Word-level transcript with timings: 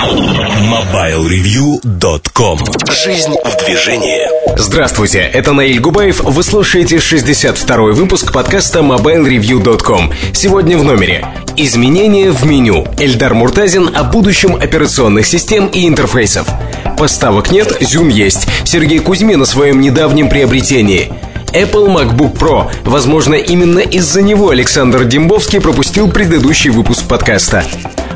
MobileReview.com 0.00 2.58
Жизнь 2.90 3.34
в 3.44 3.66
движении 3.66 4.22
Здравствуйте, 4.58 5.18
это 5.18 5.52
Наиль 5.52 5.78
Губаев. 5.78 6.22
Вы 6.22 6.42
слушаете 6.42 6.96
62-й 6.96 7.92
выпуск 7.92 8.32
подкаста 8.32 8.78
MobileReview.com. 8.78 10.10
Сегодня 10.32 10.78
в 10.78 10.84
номере 10.84 11.26
Изменения 11.58 12.30
в 12.30 12.46
меню. 12.46 12.86
Эльдар 12.98 13.34
Муртазин 13.34 13.90
о 13.94 14.04
будущем 14.04 14.56
операционных 14.56 15.26
систем 15.26 15.66
и 15.66 15.86
интерфейсов. 15.86 16.48
Поставок 16.96 17.50
нет, 17.50 17.76
зюм 17.82 18.08
есть. 18.08 18.48
Сергей 18.64 19.00
Кузьмин 19.00 19.42
о 19.42 19.46
своем 19.46 19.82
недавнем 19.82 20.30
приобретении– 20.30 21.12
Apple 21.52 21.86
MacBook 21.86 22.34
Pro. 22.36 22.70
Возможно, 22.84 23.34
именно 23.34 23.80
из-за 23.80 24.22
него 24.22 24.50
Александр 24.50 25.04
Дембовский 25.04 25.60
пропустил 25.60 26.10
предыдущий 26.10 26.70
выпуск 26.70 27.04
подкаста. 27.08 27.64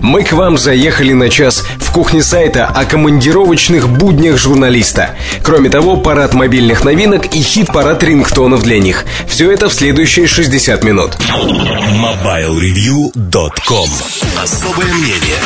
Мы 0.01 0.23
к 0.23 0.33
вам 0.33 0.59
заехали 0.59 1.13
на 1.15 1.31
час 1.31 1.65
в 1.79 1.91
кухне 1.91 2.23
сайта 2.23 2.67
о 2.67 2.85
командировочных 2.85 3.89
буднях 3.89 4.37
журналиста. 4.37 5.17
Кроме 5.43 5.71
того, 5.71 5.97
парад 5.97 6.35
мобильных 6.35 6.85
новинок 6.85 7.35
и 7.35 7.41
хит-парад 7.41 8.03
рингтонов 8.03 8.63
для 8.65 8.79
них. 8.81 9.07
Все 9.27 9.51
это 9.51 9.69
в 9.71 9.75
следующие 9.75 10.27
60 10.27 10.85
минут. 10.85 11.17
MobileReview.com 11.95 13.89
Особое 14.43 14.93
мнение 14.93 15.39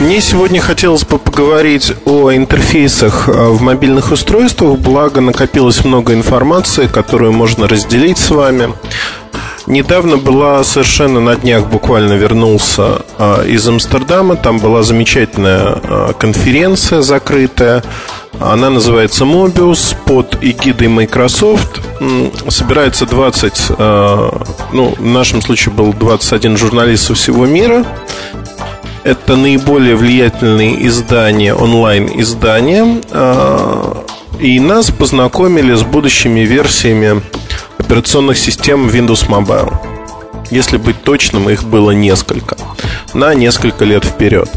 мне 0.00 0.20
сегодня 0.20 0.60
хотелось 0.60 1.04
бы 1.04 1.18
поговорить 1.18 1.92
о 2.04 2.32
интерфейсах 2.32 3.28
э, 3.28 3.32
в 3.32 3.62
мобильных 3.62 4.10
устройствах, 4.12 4.78
благо 4.78 5.20
накопилось 5.20 5.84
много 5.84 6.14
информации, 6.14 6.86
которую 6.86 7.32
можно 7.32 7.68
разделить 7.68 8.18
с 8.18 8.30
вами. 8.30 8.74
Недавно 9.66 10.16
была 10.16 10.64
совершенно 10.64 11.20
на 11.20 11.36
днях 11.36 11.66
буквально 11.66 12.14
вернулся 12.14 13.02
э, 13.18 13.48
из 13.48 13.66
Амстердама. 13.68 14.36
Там 14.36 14.58
была 14.58 14.82
замечательная 14.82 15.78
э, 15.82 16.12
конференция 16.18 17.02
закрытая. 17.02 17.82
Она 18.40 18.70
называется 18.70 19.24
Mobius 19.24 19.94
под 20.04 20.38
эгидой 20.42 20.88
Microsoft. 20.88 21.80
Собирается 22.48 23.06
20, 23.06 23.78
ну, 23.78 24.94
в 24.98 25.04
нашем 25.04 25.42
случае 25.42 25.72
был 25.74 25.92
21 25.92 26.56
журналист 26.56 27.04
со 27.04 27.14
всего 27.14 27.46
мира. 27.46 27.84
Это 29.04 29.36
наиболее 29.36 29.96
влиятельные 29.96 30.86
издания, 30.86 31.54
онлайн-издания. 31.54 33.00
А, 33.10 34.04
и 34.38 34.60
нас 34.60 34.90
познакомили 34.90 35.74
с 35.74 35.82
будущими 35.82 36.40
версиями 36.40 37.22
операционных 37.78 38.38
систем 38.38 38.88
Windows 38.88 39.28
Mobile. 39.28 39.74
Если 40.50 40.76
быть 40.76 41.02
точным, 41.02 41.50
их 41.50 41.64
было 41.64 41.90
несколько. 41.90 42.56
На 43.12 43.34
несколько 43.34 43.84
лет 43.84 44.04
вперед. 44.04 44.48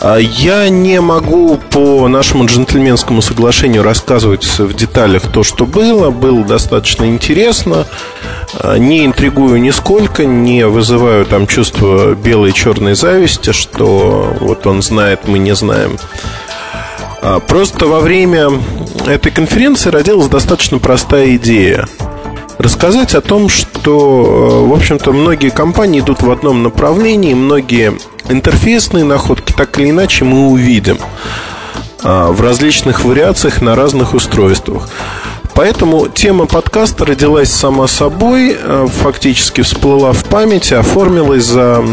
А, 0.00 0.16
я 0.16 0.68
не 0.68 1.00
могу 1.00 1.58
по 1.70 2.08
нашему 2.08 2.46
джентльменскому 2.46 3.22
соглашению 3.22 3.82
рассказывать 3.82 4.44
в 4.58 4.74
деталях 4.74 5.22
то, 5.32 5.42
что 5.42 5.66
было. 5.66 6.10
Было 6.10 6.44
достаточно 6.44 7.04
интересно. 7.04 7.86
А, 8.54 8.76
не 8.76 9.04
интригую 9.04 9.60
нисколько, 9.60 10.24
не 10.24 10.66
вызываю 10.66 11.24
там 11.26 11.46
чувство 11.46 12.14
белой 12.14 12.50
и 12.50 12.54
черной 12.54 12.94
зависти, 12.94 13.52
что 13.52 14.36
вот 14.40 14.66
он 14.66 14.82
знает, 14.82 15.28
мы 15.28 15.38
не 15.38 15.54
знаем. 15.54 15.96
А, 17.22 17.38
просто 17.38 17.86
во 17.86 18.00
время 18.00 18.50
этой 19.06 19.30
конференции 19.30 19.90
родилась 19.90 20.28
достаточно 20.28 20.78
простая 20.78 21.36
идея. 21.36 21.86
Рассказать 22.58 23.14
о 23.14 23.20
том, 23.20 23.48
что, 23.48 24.66
в 24.66 24.72
общем-то, 24.72 25.12
многие 25.12 25.50
компании 25.50 26.00
идут 26.00 26.22
в 26.22 26.30
одном 26.30 26.62
направлении, 26.62 27.34
многие 27.34 27.94
интерфейсные 28.28 29.04
находки 29.04 29.52
так 29.52 29.78
или 29.78 29.90
иначе 29.90 30.24
мы 30.24 30.48
увидим 30.48 30.98
а, 32.02 32.32
в 32.32 32.40
различных 32.40 33.04
вариациях 33.04 33.60
на 33.60 33.74
разных 33.74 34.14
устройствах. 34.14 34.88
Поэтому 35.54 36.08
тема 36.08 36.46
подкаста 36.46 37.04
родилась 37.04 37.50
сама 37.50 37.86
собой, 37.86 38.56
а, 38.58 38.86
фактически 38.86 39.60
всплыла 39.60 40.12
в 40.12 40.24
памяти, 40.24 40.74
оформилась 40.74 41.44
за 41.44 41.84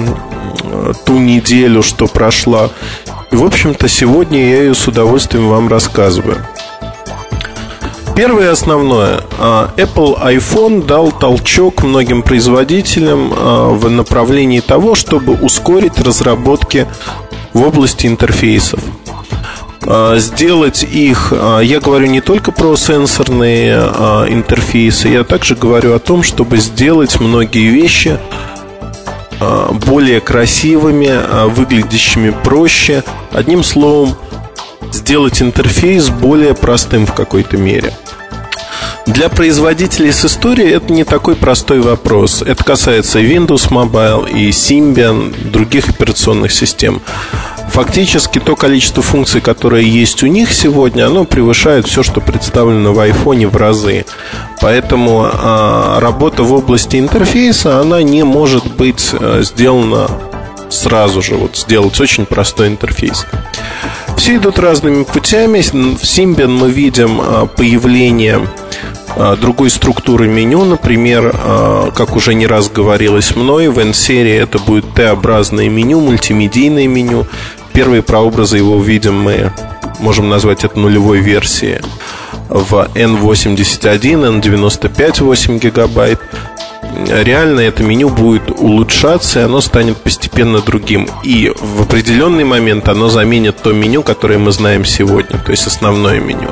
ту 1.05 1.17
неделю, 1.17 1.83
что 1.83 2.07
прошла. 2.07 2.69
И, 3.31 3.35
в 3.35 3.45
общем-то, 3.45 3.87
сегодня 3.87 4.39
я 4.39 4.63
ее 4.63 4.75
с 4.75 4.87
удовольствием 4.87 5.49
вам 5.49 5.67
рассказываю. 5.67 6.37
Первое 8.19 8.51
основное. 8.51 9.21
А, 9.39 9.71
Apple 9.77 10.21
iPhone 10.21 10.85
дал 10.85 11.13
толчок 11.13 11.83
многим 11.83 12.21
производителям 12.21 13.31
а, 13.33 13.69
в 13.69 13.89
направлении 13.89 14.59
того, 14.59 14.93
чтобы 14.93 15.35
ускорить 15.35 15.97
разработки 15.99 16.85
в 17.53 17.65
области 17.65 18.07
интерфейсов 18.07 18.81
а, 19.83 20.17
сделать 20.17 20.83
их, 20.83 21.31
я 21.31 21.79
говорю 21.79 22.07
не 22.07 22.19
только 22.19 22.51
про 22.51 22.75
сенсорные 22.75 23.77
интерфейсы, 24.27 25.07
я 25.07 25.23
также 25.23 25.55
говорю 25.55 25.93
о 25.93 25.99
том, 25.99 26.21
чтобы 26.21 26.57
сделать 26.57 27.21
многие 27.21 27.69
вещи 27.69 28.19
более 29.85 30.19
красивыми, 30.19 31.47
выглядящими 31.51 32.31
проще. 32.43 33.01
Одним 33.31 33.63
словом, 33.63 34.17
сделать 34.91 35.41
интерфейс 35.41 36.09
более 36.09 36.53
простым 36.53 37.05
в 37.05 37.13
какой-то 37.13 37.55
мере. 37.55 37.93
Для 39.09 39.27
производителей 39.27 40.11
с 40.11 40.23
историей 40.23 40.69
это 40.69 40.93
не 40.93 41.03
такой 41.03 41.35
простой 41.35 41.79
вопрос. 41.79 42.43
Это 42.43 42.63
касается 42.63 43.19
Windows 43.19 43.69
Mobile 43.71 44.31
и 44.31 44.49
Symbian, 44.49 45.49
других 45.49 45.89
операционных 45.89 46.51
систем. 46.51 47.01
Фактически 47.69 48.37
то 48.39 48.55
количество 48.55 49.01
функций, 49.01 49.41
которые 49.41 49.89
есть 49.89 50.21
у 50.21 50.27
них 50.27 50.53
сегодня, 50.53 51.07
оно 51.07 51.25
превышает 51.25 51.87
все, 51.87 52.03
что 52.03 52.21
представлено 52.21 52.93
в 52.93 52.99
iPhone 52.99 53.47
в 53.47 53.57
разы. 53.57 54.05
Поэтому 54.61 55.27
а, 55.31 55.99
работа 55.99 56.43
в 56.43 56.53
области 56.53 56.97
интерфейса, 56.97 57.79
она 57.79 58.03
не 58.03 58.23
может 58.23 58.75
быть 58.75 59.09
а, 59.13 59.41
сделана 59.41 60.07
сразу 60.69 61.23
же, 61.23 61.33
вот 61.33 61.57
сделать 61.57 61.99
очень 61.99 62.27
простой 62.27 62.67
интерфейс. 62.67 63.25
Все 64.17 64.35
идут 64.35 64.59
разными 64.59 65.03
путями. 65.03 65.61
В 65.61 66.03
Symbian 66.03 66.49
мы 66.49 66.69
видим 66.69 67.19
а, 67.19 67.47
появление 67.47 68.41
другой 69.39 69.69
структуры 69.69 70.27
меню. 70.27 70.63
Например, 70.63 71.33
а, 71.35 71.91
как 71.91 72.15
уже 72.15 72.33
не 72.33 72.47
раз 72.47 72.69
говорилось 72.69 73.35
мной, 73.35 73.67
в 73.67 73.77
N-серии 73.79 74.35
это 74.35 74.59
будет 74.59 74.93
Т-образное 74.93 75.69
меню, 75.69 75.99
мультимедийное 75.99 76.87
меню. 76.87 77.25
Первые 77.73 78.01
прообразы 78.01 78.57
его 78.57 78.75
увидим 78.75 79.19
мы, 79.19 79.51
можем 79.99 80.29
назвать 80.29 80.63
это 80.63 80.79
нулевой 80.79 81.19
версией 81.19 81.79
в 82.49 82.89
N81, 82.95 84.41
N95 84.41 85.23
8 85.23 85.59
гигабайт. 85.59 86.19
Реально 87.07 87.61
это 87.61 87.83
меню 87.83 88.09
будет 88.09 88.49
улучшаться, 88.49 89.41
и 89.41 89.43
оно 89.43 89.61
станет 89.61 89.97
постепенно 89.97 90.59
другим. 90.59 91.07
И 91.23 91.51
в 91.59 91.83
определенный 91.83 92.43
момент 92.43 92.89
оно 92.89 93.09
заменит 93.09 93.57
то 93.61 93.71
меню, 93.71 94.01
которое 94.01 94.39
мы 94.39 94.51
знаем 94.51 94.85
сегодня, 94.85 95.37
то 95.37 95.51
есть 95.51 95.67
основное 95.67 96.19
меню. 96.19 96.49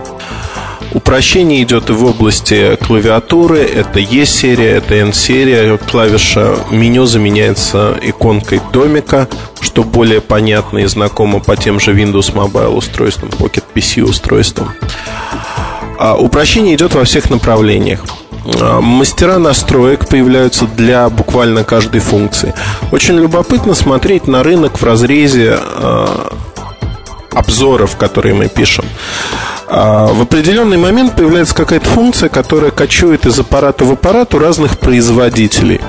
Упрощение 0.93 1.63
идет 1.63 1.89
и 1.89 1.93
в 1.93 2.05
области 2.05 2.75
клавиатуры. 2.77 3.59
Это 3.59 3.99
E-серия, 3.99 4.77
это 4.77 4.95
N-серия. 4.95 5.77
Клавиша 5.77 6.55
меню 6.71 7.05
заменяется 7.05 7.95
иконкой 8.01 8.61
домика, 8.71 9.27
что 9.59 9.83
более 9.83 10.21
понятно 10.21 10.79
и 10.79 10.85
знакомо 10.85 11.39
по 11.39 11.55
тем 11.55 11.79
же 11.79 11.93
Windows 11.93 12.33
Mobile 12.33 12.75
устройствам, 12.75 13.29
Pocket 13.29 13.63
PC 13.73 14.03
устройствам. 14.03 14.73
А 15.99 16.15
упрощение 16.15 16.75
идет 16.75 16.93
во 16.93 17.03
всех 17.03 17.29
направлениях. 17.29 18.03
А, 18.61 18.79
мастера 18.81 19.39
настроек 19.39 20.07
появляются 20.07 20.65
для 20.65 21.09
буквально 21.09 21.63
каждой 21.63 21.99
функции. 21.99 22.53
Очень 22.91 23.15
любопытно 23.15 23.73
смотреть 23.73 24.27
на 24.27 24.43
рынок 24.43 24.79
в 24.79 24.83
разрезе 24.83 25.57
а, 25.59 26.33
обзоров, 27.37 27.95
которые 27.97 28.34
мы 28.34 28.47
пишем. 28.47 28.85
А, 29.67 30.07
в 30.07 30.22
определенный 30.22 30.78
момент 30.78 31.16
появляется 31.16 31.53
какая-то 31.53 31.89
функция, 31.89 32.29
которая 32.29 32.72
кочует 32.72 33.25
из 33.25 33.37
аппарата 33.39 33.85
в 33.85 33.91
аппарат 33.91 34.34
у 34.34 34.39
разных 34.39 34.78
производителей. 34.79 35.81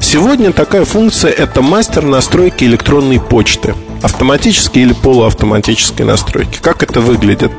Сегодня 0.00 0.52
такая 0.52 0.84
функция– 0.84 1.30
это 1.32 1.62
мастер 1.62 2.04
настройки 2.04 2.64
электронной 2.64 3.20
почты 3.20 3.74
автоматической 4.02 4.82
или 4.82 4.92
полуавтоматической 4.92 6.04
настройки. 6.04 6.58
Как 6.60 6.82
это 6.82 7.00
выглядит? 7.00 7.50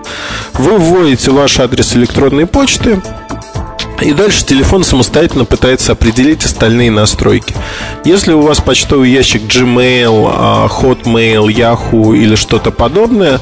Вы 0.54 0.78
вводите 0.78 1.32
ваш 1.32 1.60
адрес 1.60 1.96
электронной 1.96 2.46
почты, 2.46 3.02
и 4.02 4.14
дальше 4.14 4.46
телефон 4.46 4.84
самостоятельно 4.84 5.46
пытается 5.46 5.94
определить 5.94 6.46
остальные 6.46 6.92
настройки. 6.92 7.56
Если 8.04 8.34
у 8.34 8.42
вас 8.42 8.60
почтовый 8.60 9.10
ящик 9.10 9.44
Gmail, 9.44 10.30
а, 10.34 10.68
Hotmail, 10.68 11.48
Yahoo 11.48 12.16
или 12.16 12.36
что-то 12.36 12.72
подобное, 12.72 13.40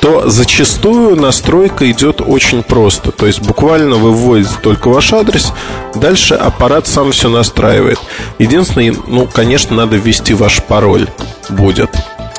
то 0.00 0.28
зачастую 0.28 1.16
настройка 1.16 1.90
идет 1.90 2.20
очень 2.20 2.62
просто. 2.62 3.10
То 3.10 3.26
есть 3.26 3.40
буквально 3.40 3.96
вы 3.96 4.12
вводите 4.12 4.54
только 4.62 4.88
ваш 4.88 5.12
адрес, 5.12 5.52
дальше 5.94 6.34
аппарат 6.34 6.86
сам 6.86 7.12
все 7.12 7.28
настраивает. 7.28 7.98
Единственное, 8.38 8.94
ну, 9.06 9.26
конечно, 9.26 9.76
надо 9.76 9.96
ввести 9.96 10.34
ваш 10.34 10.62
пароль 10.62 11.08
будет. 11.48 11.90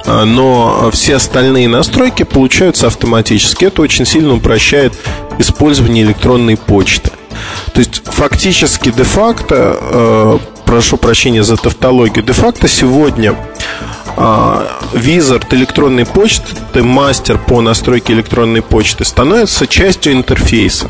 но 0.06 0.92
все 0.94 1.16
остальные 1.16 1.68
настройки 1.68 2.22
получаются 2.22 2.86
автоматически. 2.86 3.66
Это 3.66 3.82
очень 3.82 4.06
сильно 4.06 4.36
упрощает 4.36 4.94
использование 5.40 6.04
электронной 6.04 6.58
почты. 6.58 7.12
То 7.74 7.80
есть 7.80 8.02
фактически 8.06 8.92
де-факто, 8.92 9.78
э, 9.80 10.38
прошу 10.66 10.98
прощения 10.98 11.44
за 11.44 11.58
тавтологию, 11.58 12.24
де-факто 12.24 12.68
сегодня 12.68 13.36
э, 14.18 14.68
визард 14.94 15.54
электронной 15.54 16.06
почты, 16.06 16.84
мастер 16.84 17.38
по 17.38 17.62
настройке 17.62 18.14
электронной 18.14 18.62
почты, 18.62 19.06
становится 19.06 19.68
частью 19.68 20.14
интерфейса 20.14 20.90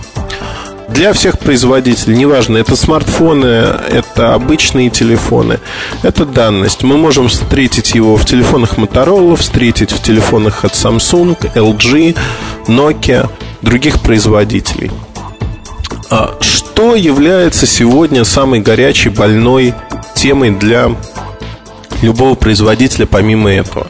для 0.95 1.13
всех 1.13 1.39
производителей, 1.39 2.17
неважно, 2.17 2.57
это 2.57 2.75
смартфоны, 2.75 3.45
это 3.45 4.33
обычные 4.33 4.89
телефоны, 4.89 5.59
это 6.03 6.25
данность. 6.25 6.83
Мы 6.83 6.97
можем 6.97 7.27
встретить 7.27 7.95
его 7.95 8.15
в 8.15 8.25
телефонах 8.25 8.77
Motorola, 8.77 9.35
встретить 9.35 9.91
в 9.91 10.01
телефонах 10.01 10.63
от 10.63 10.71
Samsung, 10.73 11.37
LG, 11.53 12.17
Nokia, 12.67 13.29
других 13.61 13.99
производителей. 13.99 14.91
А 16.09 16.35
что 16.39 16.95
является 16.95 17.65
сегодня 17.65 18.23
самой 18.23 18.59
горячей, 18.59 19.09
больной 19.09 19.73
темой 20.15 20.51
для 20.51 20.91
любого 22.01 22.35
производителя 22.35 23.05
помимо 23.05 23.51
этого? 23.51 23.87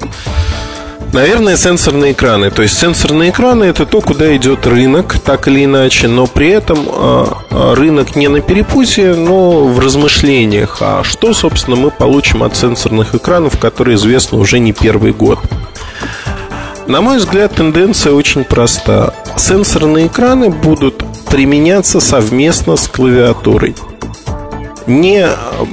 Наверное, 1.12 1.56
сенсорные 1.56 2.12
экраны. 2.12 2.52
То 2.52 2.62
есть 2.62 2.78
сенсорные 2.78 3.30
экраны 3.30 3.66
это 3.66 3.86
то, 3.86 4.02
куда 4.02 4.36
идет 4.36 4.68
рынок, 4.68 5.18
так 5.20 5.48
или 5.48 5.64
иначе, 5.64 6.08
но 6.08 6.28
при 6.28 6.50
этом 6.50 6.80
э, 6.90 7.26
рынок 7.74 8.16
не 8.16 8.28
на 8.28 8.42
перепутье, 8.42 9.16
но 9.16 9.66
в 9.66 9.80
размышлениях. 9.80 10.78
А 10.82 11.04
что, 11.04 11.34
собственно, 11.34 11.78
мы 11.78 11.92
получим 11.92 12.44
от 12.44 12.58
сенсорных 12.58 13.16
экранов, 13.16 13.58
которые 13.58 13.96
известны 13.96 14.38
уже 14.38 14.60
не 14.60 14.74
первый 14.74 15.14
год? 15.14 15.40
На 16.88 17.02
мой 17.02 17.18
взгляд, 17.18 17.56
тенденция 17.56 18.14
очень 18.14 18.44
проста. 18.44 19.14
Сенсорные 19.38 20.08
экраны 20.08 20.50
будут 20.50 21.04
применяться 21.30 22.00
совместно 22.00 22.76
с 22.76 22.88
клавиатурой 22.88 23.76
не 24.88 25.28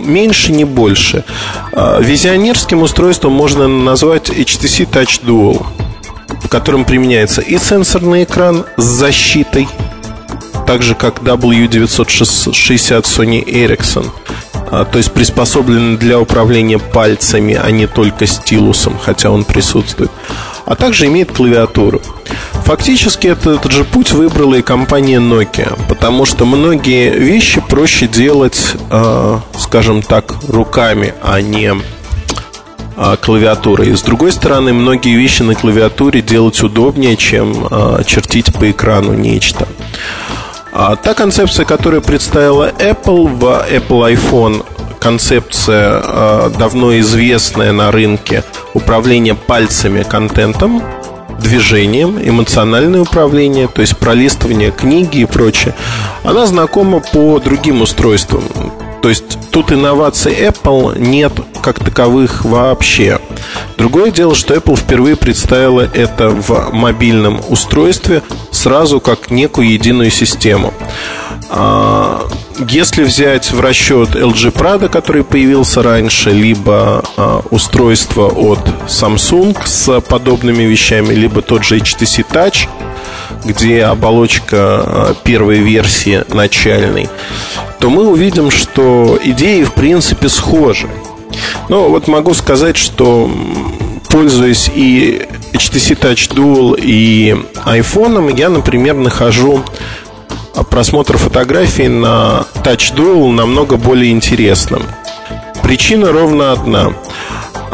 меньше, 0.05 0.53
не 0.53 0.65
больше. 0.65 1.25
А, 1.73 2.01
визионерским 2.01 2.83
устройством 2.83 3.33
можно 3.33 3.69
назвать 3.69 4.31
HTC 4.31 4.89
Touch 4.91 5.25
Dual, 5.25 5.65
в 6.43 6.49
котором 6.49 6.85
применяется 6.85 7.41
и 7.41 7.59
сенсорный 7.59 8.25
экран 8.25 8.65
с 8.77 8.85
защитой, 8.85 9.69
так 10.67 10.83
же 10.83 10.95
как 10.95 11.21
W960 11.23 13.03
Sony 13.03 13.45
Ericsson, 13.45 14.07
то 14.73 14.97
есть 14.99 15.13
приспособленный 15.13 15.99
для 15.99 16.19
управления 16.19 16.79
пальцами, 16.79 17.61
а 17.63 17.71
не 17.71 17.87
только 17.87 18.27
стилусом, 18.27 18.99
хотя 18.99 19.31
он 19.31 19.45
присутствует 19.45 20.11
а 20.65 20.75
также 20.75 21.07
имеет 21.07 21.33
клавиатуру. 21.33 22.01
Фактически 22.65 23.27
этот 23.27 23.71
же 23.73 23.85
путь 23.85 24.13
выбрала 24.13 24.55
и 24.55 24.63
компания 24.63 25.19
Nokia, 25.19 25.79
потому 25.89 26.25
что 26.25 26.47
многие 26.47 27.11
вещи 27.11 27.61
проще 27.61 28.07
делать, 28.07 28.75
э, 28.91 29.39
скажем 29.59 30.03
так, 30.03 30.35
руками, 30.49 31.15
а 31.23 31.41
не 31.41 31.75
э, 32.97 33.17
клавиатурой. 33.21 33.91
И 33.91 33.97
с 33.97 34.03
другой 34.03 34.33
стороны, 34.33 34.73
многие 34.73 35.17
вещи 35.17 35.43
на 35.43 35.55
клавиатуре 35.55 36.23
делать 36.23 36.63
удобнее, 36.63 37.17
чем 37.17 37.67
э, 37.71 38.03
чертить 38.07 38.53
по 38.53 38.71
экрану 38.71 39.15
нечто. 39.15 39.67
А 40.73 40.97
та 40.97 41.13
концепция, 41.15 41.67
которую 41.67 42.01
представила 42.01 42.71
Apple 42.71 43.29
в 43.29 43.45
Apple 43.71 44.17
iPhone, 44.17 44.65
концепция 44.99 46.01
э, 46.03 46.51
давно 46.59 46.99
известная 47.01 47.73
на 47.73 47.91
рынке 47.91 48.43
управления 48.73 49.35
пальцами 49.35 50.03
контентом, 50.03 50.83
движением, 51.41 52.19
эмоциональное 52.23 53.01
управление, 53.01 53.69
то 53.69 53.83
есть 53.83 53.99
пролистывание 53.99 54.71
книги 54.71 55.19
и 55.19 55.25
прочее, 55.27 55.75
она 56.25 56.47
знакома 56.47 57.01
по 57.01 57.39
другим 57.39 57.83
устройствам. 57.83 58.45
То 59.03 59.09
есть 59.09 59.51
тут 59.51 59.73
инноваций 59.73 60.33
Apple 60.33 60.97
нет 60.97 61.33
как 61.61 61.81
таковых 61.81 62.45
вообще. 62.45 63.19
Другое 63.77 64.13
дело, 64.13 64.35
что 64.37 64.55
Apple 64.55 64.77
впервые 64.77 65.17
представила 65.17 65.81
это 65.93 66.31
в 66.31 66.73
мобильном 66.73 67.41
устройстве 67.49 68.23
сразу 68.53 69.01
как 69.01 69.31
некую 69.31 69.71
единую 69.71 70.11
систему. 70.11 70.73
А, 71.51 72.29
если 72.69 73.03
взять 73.03 73.51
в 73.51 73.61
расчет 73.61 74.11
LG 74.15 74.53
Prado, 74.53 74.89
который 74.89 75.25
появился 75.25 75.83
раньше, 75.83 76.31
либо 76.31 77.05
а, 77.17 77.43
устройство 77.51 78.29
от 78.29 78.61
Samsung 78.87 79.57
с 79.65 80.01
подобными 80.01 80.63
вещами, 80.63 81.13
либо 81.13 81.43
тот 81.43 81.65
же 81.65 81.79
HTC 81.79 82.25
Touch, 82.31 82.69
где 83.45 83.85
оболочка 83.85 84.57
а, 84.57 85.15
первой 85.25 85.59
версии 85.59 86.25
начальной, 86.33 87.09
то 87.81 87.91
мы 87.91 88.09
увидим, 88.09 88.51
что 88.51 89.19
идеи 89.23 89.65
в 89.65 89.73
принципе 89.73 90.29
схожи. 90.29 90.89
Но 91.69 91.89
вот 91.89 92.09
могу 92.09 92.35
сказать, 92.35 92.77
что 92.77 93.31
пользуясь 94.09 94.71
и 94.75 95.27
HTC 95.53 95.99
Touch 95.99 96.35
Dual 96.35 96.79
и 96.79 97.35
iPhone, 97.65 98.39
я, 98.39 98.51
например, 98.51 98.95
нахожу 98.95 99.63
просмотр 100.71 101.17
фотографий 101.17 101.89
на 101.89 102.45
Touch 102.63 102.95
Dual 102.95 103.31
намного 103.33 103.77
более 103.77 104.13
интересным. 104.13 104.83
Причина 105.63 106.13
ровно 106.13 106.53
одна. 106.53 106.93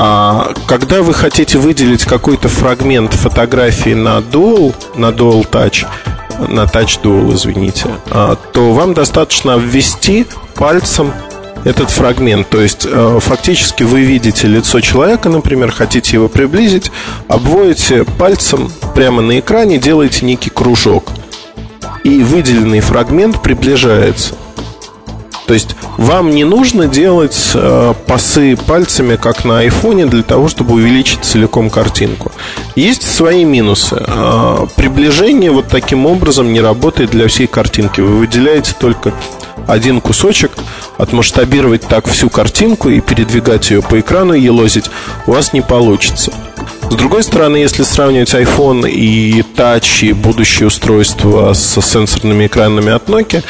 А 0.00 0.52
когда 0.68 1.02
вы 1.02 1.12
хотите 1.12 1.58
выделить 1.58 2.04
какой-то 2.04 2.48
фрагмент 2.48 3.14
фотографии 3.14 3.94
на 3.94 4.18
Dual, 4.18 4.72
на 4.94 5.06
Dual 5.06 5.44
Touch, 5.50 5.86
на 6.38 6.64
Touch 6.64 7.02
Dual, 7.02 7.34
извините, 7.34 7.88
а, 8.12 8.36
то 8.52 8.72
вам 8.72 8.94
достаточно 8.94 9.58
ввести 9.58 10.24
пальцем 10.54 11.12
этот 11.64 11.90
фрагмент. 11.90 12.48
То 12.48 12.60
есть 12.60 12.86
э, 12.88 13.18
фактически 13.20 13.82
вы 13.82 14.02
видите 14.02 14.46
лицо 14.46 14.80
человека, 14.80 15.28
например, 15.28 15.72
хотите 15.72 16.16
его 16.16 16.28
приблизить, 16.28 16.92
обводите 17.26 18.04
пальцем 18.04 18.70
прямо 18.94 19.20
на 19.20 19.40
экране, 19.40 19.78
делаете 19.78 20.24
некий 20.24 20.50
кружок 20.50 21.10
и 22.04 22.22
выделенный 22.22 22.80
фрагмент 22.80 23.42
приближается. 23.42 24.34
То 25.48 25.54
есть 25.54 25.76
вам 25.96 26.30
не 26.30 26.44
нужно 26.44 26.86
делать 26.88 27.52
э, 27.54 27.94
пасы 28.06 28.54
пальцами, 28.54 29.16
как 29.16 29.46
на 29.46 29.60
айфоне, 29.60 30.04
для 30.04 30.22
того, 30.22 30.46
чтобы 30.48 30.74
увеличить 30.74 31.24
целиком 31.24 31.70
картинку. 31.70 32.30
Есть 32.76 33.02
свои 33.02 33.46
минусы. 33.46 33.96
Э, 33.98 34.66
приближение 34.76 35.50
вот 35.50 35.68
таким 35.68 36.04
образом 36.04 36.52
не 36.52 36.60
работает 36.60 37.12
для 37.12 37.28
всей 37.28 37.46
картинки. 37.46 38.02
Вы 38.02 38.18
выделяете 38.18 38.74
только 38.78 39.14
один 39.66 40.02
кусочек, 40.02 40.52
отмасштабировать 40.98 41.80
так 41.80 42.08
всю 42.08 42.28
картинку 42.28 42.90
и 42.90 43.00
передвигать 43.00 43.70
ее 43.70 43.80
по 43.80 43.98
экрану 44.00 44.34
и 44.34 44.42
елозить 44.42 44.90
у 45.26 45.32
вас 45.32 45.54
не 45.54 45.62
получится. 45.62 46.30
С 46.90 46.94
другой 46.94 47.22
стороны, 47.22 47.56
если 47.56 47.82
сравнивать 47.84 48.34
iPhone 48.34 48.88
и 48.88 49.42
Touch 49.56 50.06
и 50.06 50.12
будущее 50.12 50.66
устройства 50.66 51.52
с 51.52 51.80
сенсорными 51.80 52.46
экранами 52.46 52.92
от 52.92 53.08
Nokia, 53.08 53.44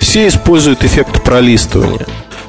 все 0.00 0.28
используют 0.28 0.84
эффект 0.84 1.22
пролистывания. 1.22 2.06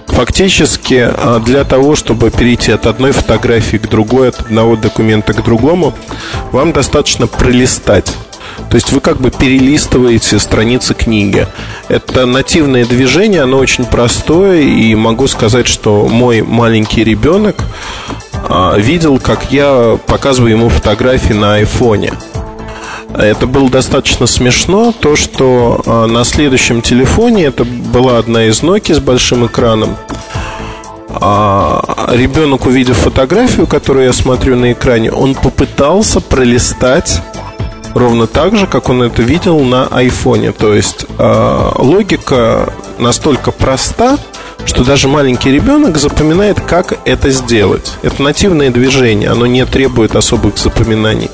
Фактически 0.07 1.07
а, 1.09 1.39
для 1.39 1.63
того, 1.63 1.95
чтобы 1.95 2.29
перейти 2.29 2.71
от 2.71 2.85
одной 2.87 3.11
фотографии 3.11 3.77
к 3.77 3.87
другой, 3.87 4.29
от 4.29 4.39
одного 4.41 4.75
документа 4.75 5.33
к 5.33 5.43
другому, 5.43 5.93
вам 6.51 6.73
достаточно 6.73 7.27
пролистать. 7.27 8.11
То 8.69 8.75
есть 8.75 8.91
вы 8.91 8.99
как 8.99 9.21
бы 9.21 9.31
перелистываете 9.31 10.39
страницы 10.39 10.93
книги. 10.93 11.47
Это 11.87 12.25
нативное 12.25 12.85
движение, 12.85 13.43
оно 13.43 13.57
очень 13.57 13.85
простое, 13.85 14.61
и 14.61 14.93
могу 14.95 15.27
сказать, 15.27 15.67
что 15.67 16.07
мой 16.07 16.41
маленький 16.41 17.03
ребенок 17.03 17.55
а, 18.47 18.75
видел, 18.77 19.19
как 19.19 19.51
я 19.51 19.97
показываю 20.05 20.51
ему 20.51 20.69
фотографии 20.69 21.33
на 21.33 21.55
айфоне. 21.55 22.13
Это 23.17 23.47
было 23.47 23.69
достаточно 23.69 24.27
смешно, 24.27 24.93
то, 24.97 25.15
что 25.15 25.81
а, 25.85 26.05
на 26.05 26.23
следующем 26.23 26.81
телефоне, 26.81 27.45
это 27.45 27.65
была 27.65 28.17
одна 28.17 28.45
из 28.45 28.61
Nokia 28.61 28.93
с 28.95 28.99
большим 28.99 29.47
экраном, 29.47 29.97
а, 31.09 32.07
ребенок, 32.11 32.67
увидев 32.67 32.97
фотографию, 32.97 33.65
которую 33.65 34.05
я 34.05 34.13
смотрю 34.13 34.55
на 34.55 34.73
экране, 34.73 35.11
он 35.11 35.33
попытался 35.33 36.21
пролистать 36.21 37.21
ровно 37.95 38.27
так 38.27 38.55
же, 38.55 38.67
как 38.67 38.89
он 38.89 39.01
это 39.01 39.23
видел 39.23 39.59
на 39.61 39.87
айфоне. 39.87 40.51
То 40.51 40.75
есть 40.75 41.07
логика 41.17 42.71
настолько 42.99 43.49
проста, 43.49 44.19
что 44.65 44.83
даже 44.83 45.07
маленький 45.07 45.51
ребенок 45.51 45.97
запоминает, 45.97 46.61
как 46.61 46.99
это 47.05 47.31
сделать. 47.31 47.91
Это 48.03 48.21
нативное 48.21 48.69
движение, 48.69 49.29
оно 49.31 49.47
не 49.47 49.65
требует 49.65 50.15
особых 50.15 50.59
запоминаний. 50.59 51.31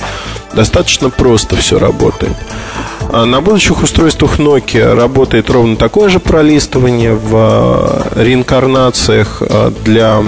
Достаточно 0.55 1.09
просто 1.09 1.55
все 1.55 1.77
работает. 1.79 2.35
А 3.11 3.25
на 3.25 3.41
будущих 3.41 3.83
устройствах 3.83 4.39
Nokia 4.39 4.93
работает 4.95 5.49
ровно 5.49 5.75
такое 5.75 6.09
же 6.09 6.19
пролистывание 6.19 7.13
в 7.13 7.31
а, 7.33 8.07
реинкарнациях 8.15 9.41
а, 9.41 9.71
для 9.83 10.23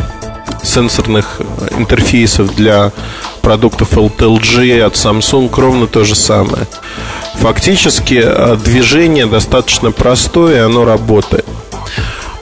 сенсорных 0.64 1.42
интерфейсов 1.78 2.56
для 2.56 2.92
продуктов 3.42 3.94
LTLG, 3.94 4.82
от 4.82 4.96
Samsung 4.96 5.50
ровно 5.56 5.88
то 5.88 6.04
же 6.04 6.16
самое. 6.16 6.68
Фактически 7.36 8.22
э, 8.22 8.58
движение 8.58 9.26
достаточно 9.26 9.92
простое, 9.92 10.66
оно 10.66 10.84
работает. 10.84 11.46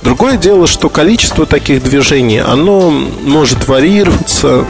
Другое 0.02 0.38
дело, 0.38 0.68
что 0.68 0.90
количество 0.90 1.46
таких 1.46 1.84
движений, 1.84 2.40
оно 2.40 2.90
может 2.92 3.68
варьироваться. 3.68 4.66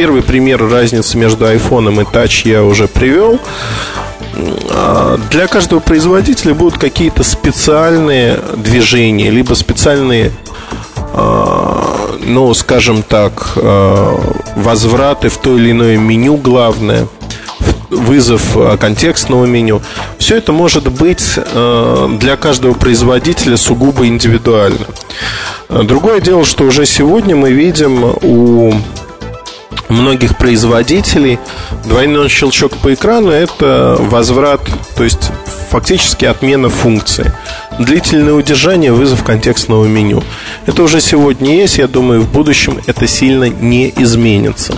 Первый 0.00 0.22
пример 0.22 0.66
разницы 0.66 1.18
между 1.18 1.44
iPhone 1.44 1.92
и 1.92 2.04
Touch 2.06 2.48
я 2.48 2.64
уже 2.64 2.88
привел. 2.88 3.38
А, 4.70 5.18
для 5.30 5.46
каждого 5.46 5.80
производителя 5.80 6.54
будут 6.54 6.78
какие-то 6.78 7.22
специальные 7.22 8.40
движения, 8.56 9.28
либо 9.28 9.52
специальные, 9.52 10.32
а, 11.12 12.16
ну, 12.18 12.54
скажем 12.54 13.02
так, 13.02 13.52
а, 13.56 14.18
возвраты 14.56 15.28
в 15.28 15.36
то 15.36 15.54
или 15.58 15.72
иное 15.72 15.98
меню 15.98 16.38
главное 16.38 17.06
вызов 17.90 18.56
контекстного 18.80 19.44
меню. 19.44 19.82
Все 20.16 20.38
это 20.38 20.52
может 20.52 20.90
быть 20.90 21.38
для 22.18 22.36
каждого 22.38 22.72
производителя 22.72 23.58
сугубо 23.58 24.06
индивидуально. 24.06 24.86
Другое 25.68 26.22
дело, 26.22 26.46
что 26.46 26.64
уже 26.64 26.86
сегодня 26.86 27.36
мы 27.36 27.50
видим 27.50 28.14
у 28.22 28.72
многих 29.90 30.36
производителей 30.36 31.38
двойной 31.84 32.28
щелчок 32.28 32.76
по 32.78 32.94
экрану– 32.94 33.30
это 33.30 33.96
возврат, 33.98 34.60
то 34.96 35.04
есть 35.04 35.30
фактически 35.70 36.24
отмена 36.24 36.68
функции. 36.68 37.32
Длительное 37.78 38.34
удержание, 38.34 38.92
вызов 38.92 39.24
контекстного 39.24 39.86
меню. 39.86 40.22
Это 40.66 40.82
уже 40.82 41.00
сегодня 41.00 41.54
есть, 41.54 41.78
я 41.78 41.88
думаю, 41.88 42.22
в 42.22 42.30
будущем 42.30 42.80
это 42.86 43.06
сильно 43.06 43.44
не 43.44 43.92
изменится. 43.96 44.76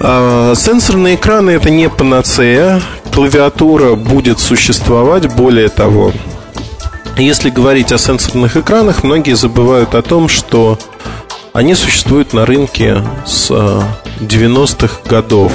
А, 0.00 0.54
сенсорные 0.54 1.14
экраны 1.14 1.50
это 1.50 1.70
не 1.70 1.88
панацея, 1.88 2.82
клавиатура 3.12 3.94
будет 3.94 4.40
существовать, 4.40 5.32
более 5.34 5.68
того, 5.68 6.12
если 7.16 7.48
говорить 7.48 7.92
о 7.92 7.98
сенсорных 7.98 8.56
экранах, 8.56 9.04
многие 9.04 9.36
забывают 9.36 9.94
о 9.94 10.02
том, 10.02 10.28
что 10.28 10.78
они 11.54 11.76
существуют 11.76 12.32
на 12.32 12.44
рынке 12.44 13.00
с 13.24 13.48
90-х 14.20 15.00
э, 15.04 15.08
годов. 15.08 15.52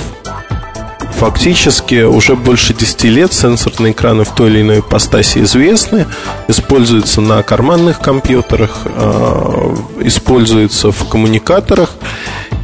Фактически 1.12 2.03
уже 2.03 2.38
больше 2.38 2.74
10 2.74 3.03
лет 3.03 3.34
сенсорные 3.34 3.91
экраны 3.91 4.24
в 4.24 4.29
той 4.29 4.50
или 4.50 4.62
иной 4.62 4.79
ипостаси 4.79 5.39
известны, 5.39 6.08
используются 6.48 7.20
на 7.20 7.44
карманных 7.44 8.00
компьютерах, 8.00 8.84
э, 8.86 9.75
используются 10.00 10.91
в 10.94 11.10
коммуникаторах. 11.10 11.94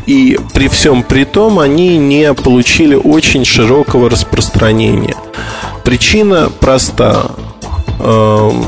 И 0.06 0.40
при 0.54 0.70
всем 0.70 1.04
при 1.04 1.26
том 1.26 1.60
они 1.60 1.98
не 1.98 2.34
получили 2.34 2.96
очень 2.96 3.44
широкого 3.44 4.10
распространения. 4.10 5.18
Причина 5.84 6.50
проста 6.62 7.32
эм, 8.00 8.66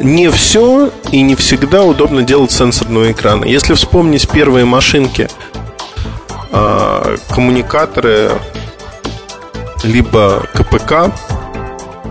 не 0.00 0.30
все 0.30 0.90
и 1.10 1.22
не 1.22 1.34
всегда 1.34 1.84
удобно 1.84 2.22
делать 2.22 2.50
сенсорные 2.50 3.12
экраны. 3.12 3.44
Если 3.44 3.74
вспомнить 3.74 4.28
первые 4.28 4.64
машинки, 4.64 5.28
а, 6.50 7.16
коммуникаторы, 7.30 8.32
либо 9.84 10.46
КПК, 10.54 11.12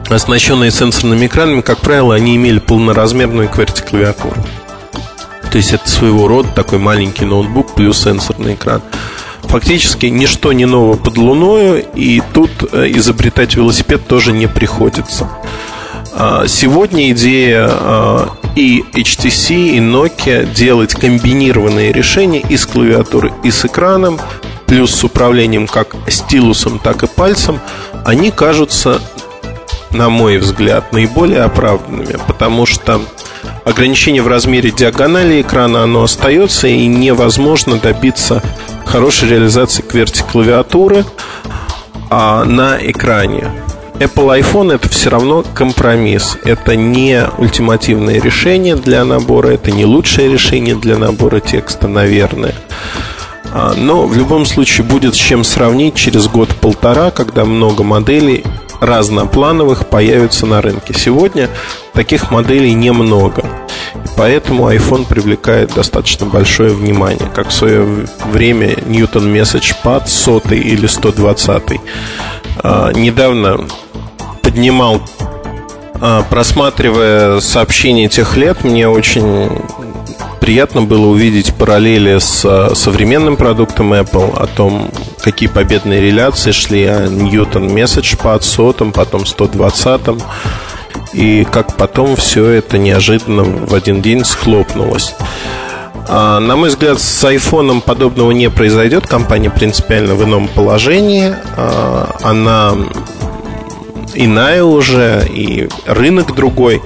оснащенные 0.10 0.72
сенсорными 0.72 1.28
экранами, 1.28 1.62
как 1.62 1.80
правило, 1.80 2.16
они 2.16 2.36
имели 2.36 2.60
полноразмерную 2.60 3.50
QWERTY 3.50 3.90
клавиатуру. 3.90 4.36
То 5.52 5.58
есть 5.58 5.74
это 5.74 5.90
своего 5.90 6.28
рода 6.28 6.50
такой 6.50 6.80
маленький 6.80 7.26
ноутбук 7.26 7.76
плюс 7.76 8.02
сенсорный 8.02 8.54
экран. 8.54 8.82
Фактически 9.44 10.06
ничто 10.06 10.54
не 10.54 10.66
ново 10.66 10.96
под 10.96 11.18
луною, 11.18 11.84
и 11.94 12.22
тут 12.34 12.52
э, 12.72 12.90
изобретать 12.92 13.56
велосипед 13.56 14.08
тоже 14.08 14.32
не 14.32 14.48
приходится. 14.48 15.30
А, 16.14 16.48
сегодня 16.48 17.12
идея 17.12 17.68
а, 17.70 18.30
и 18.56 18.84
HTC, 18.94 19.70
и 19.72 19.80
Nokia 19.80 20.52
делать 20.54 20.94
комбинированные 20.94 21.92
решения 21.94 22.42
и 22.42 22.58
с 22.58 22.66
клавиатурой, 22.66 23.32
и 23.44 23.52
с 23.52 23.66
экраном, 23.66 24.20
плюс 24.66 24.94
с 24.94 25.04
управлением 25.04 25.68
как 25.68 25.96
стилусом, 26.08 26.80
так 26.80 27.04
и 27.04 27.08
пальцем, 27.08 27.60
они 28.06 28.32
кажутся, 28.32 29.00
на 29.92 30.10
мой 30.10 30.38
взгляд, 30.38 30.92
наиболее 30.92 31.44
оправданными, 31.44 32.18
потому 32.28 32.66
что 32.66 33.02
ограничение 33.64 34.22
в 34.22 34.28
размере 34.28 34.72
диагонали 34.72 35.42
экрана, 35.42 35.84
оно 35.84 36.04
остается, 36.04 36.68
и 36.68 36.86
невозможно 36.88 37.78
добиться 37.78 38.44
хорошей 38.86 39.30
реализации 39.30 39.84
QWERTY 39.84 40.30
клавиатуры 40.30 41.06
а 42.10 42.44
на 42.44 42.78
экране. 42.82 43.50
Apple 44.02 44.42
iPhone 44.42 44.74
это 44.74 44.90
все 44.90 45.12
равно 45.12 45.46
компромисс. 45.54 46.36
Это 46.44 46.76
не 46.76 47.24
ультимативное 47.38 48.20
решение 48.20 48.76
для 48.76 49.06
набора, 49.06 49.50
это 49.50 49.70
не 49.70 49.86
лучшее 49.86 50.28
решение 50.28 50.74
для 50.74 50.98
набора 50.98 51.40
текста, 51.40 51.88
наверное. 51.88 52.56
А, 53.54 53.76
но 53.78 54.08
в 54.08 54.18
любом 54.18 54.46
случае 54.46 54.88
будет 54.88 55.14
с 55.14 55.18
чем 55.20 55.44
сравнить 55.44 55.94
через 55.94 56.28
год-полтора, 56.28 57.12
когда 57.12 57.46
много 57.46 57.84
моделей 57.84 58.44
разноплановых 58.80 59.86
появятся 59.86 60.48
на 60.48 60.64
рынке. 60.64 60.96
Сегодня 60.96 61.48
таких 61.94 62.32
моделей 62.32 62.74
немного. 62.74 63.46
Поэтому 64.18 64.72
iPhone 64.72 65.06
привлекает 65.06 65.76
достаточно 65.76 66.26
большое 66.26 66.72
внимание. 66.74 67.30
Как 67.36 67.50
в 67.50 67.54
свое 67.54 68.08
время 68.32 68.74
Newton 68.74 69.32
Message 69.32 69.76
Pad 69.84 70.08
100 70.08 70.42
или 70.56 70.88
120. 70.88 71.80
А, 72.58 72.92
недавно 72.92 73.68
поднимал, 74.42 75.02
а, 76.00 76.24
просматривая 76.30 77.40
сообщения 77.40 78.08
тех 78.10 78.36
лет, 78.38 78.64
мне 78.64 78.88
очень 78.88 79.50
приятно 80.40 80.82
было 80.82 81.08
увидеть 81.08 81.54
параллели 81.54 82.18
с 82.20 82.44
а, 82.44 82.74
современным 82.76 83.38
продуктом 83.38 83.94
Apple, 83.94 84.38
о 84.38 84.48
том, 84.48 84.90
какие 85.22 85.48
победные 85.48 86.02
реляции 86.02 86.52
шли 86.52 86.86
о 86.86 87.06
Newton 87.06 87.74
Message 87.74 88.18
под 88.22 88.44
сотом, 88.44 88.92
потом 88.92 89.26
120 89.26 90.02
и 91.14 91.46
как 91.52 91.76
потом 91.78 92.16
все 92.16 92.48
это 92.48 92.78
неожиданно 92.78 93.44
в 93.44 93.74
один 93.74 94.02
день 94.02 94.24
схлопнулось. 94.24 95.14
А, 96.14 96.40
на 96.42 96.58
мой 96.58 96.68
взгляд, 96.68 97.00
с 97.00 97.24
айфоном 97.24 97.80
подобного 97.80 98.32
не 98.32 98.50
произойдет. 98.50 99.08
Компания 99.08 99.50
принципиально 99.50 100.16
в 100.16 100.24
ином 100.26 100.50
положении. 100.50 101.34
Она 102.22 102.76
иная 104.14 104.64
уже, 104.64 105.26
и 105.30 105.70
рынок 105.86 106.36
другой. 106.36 106.82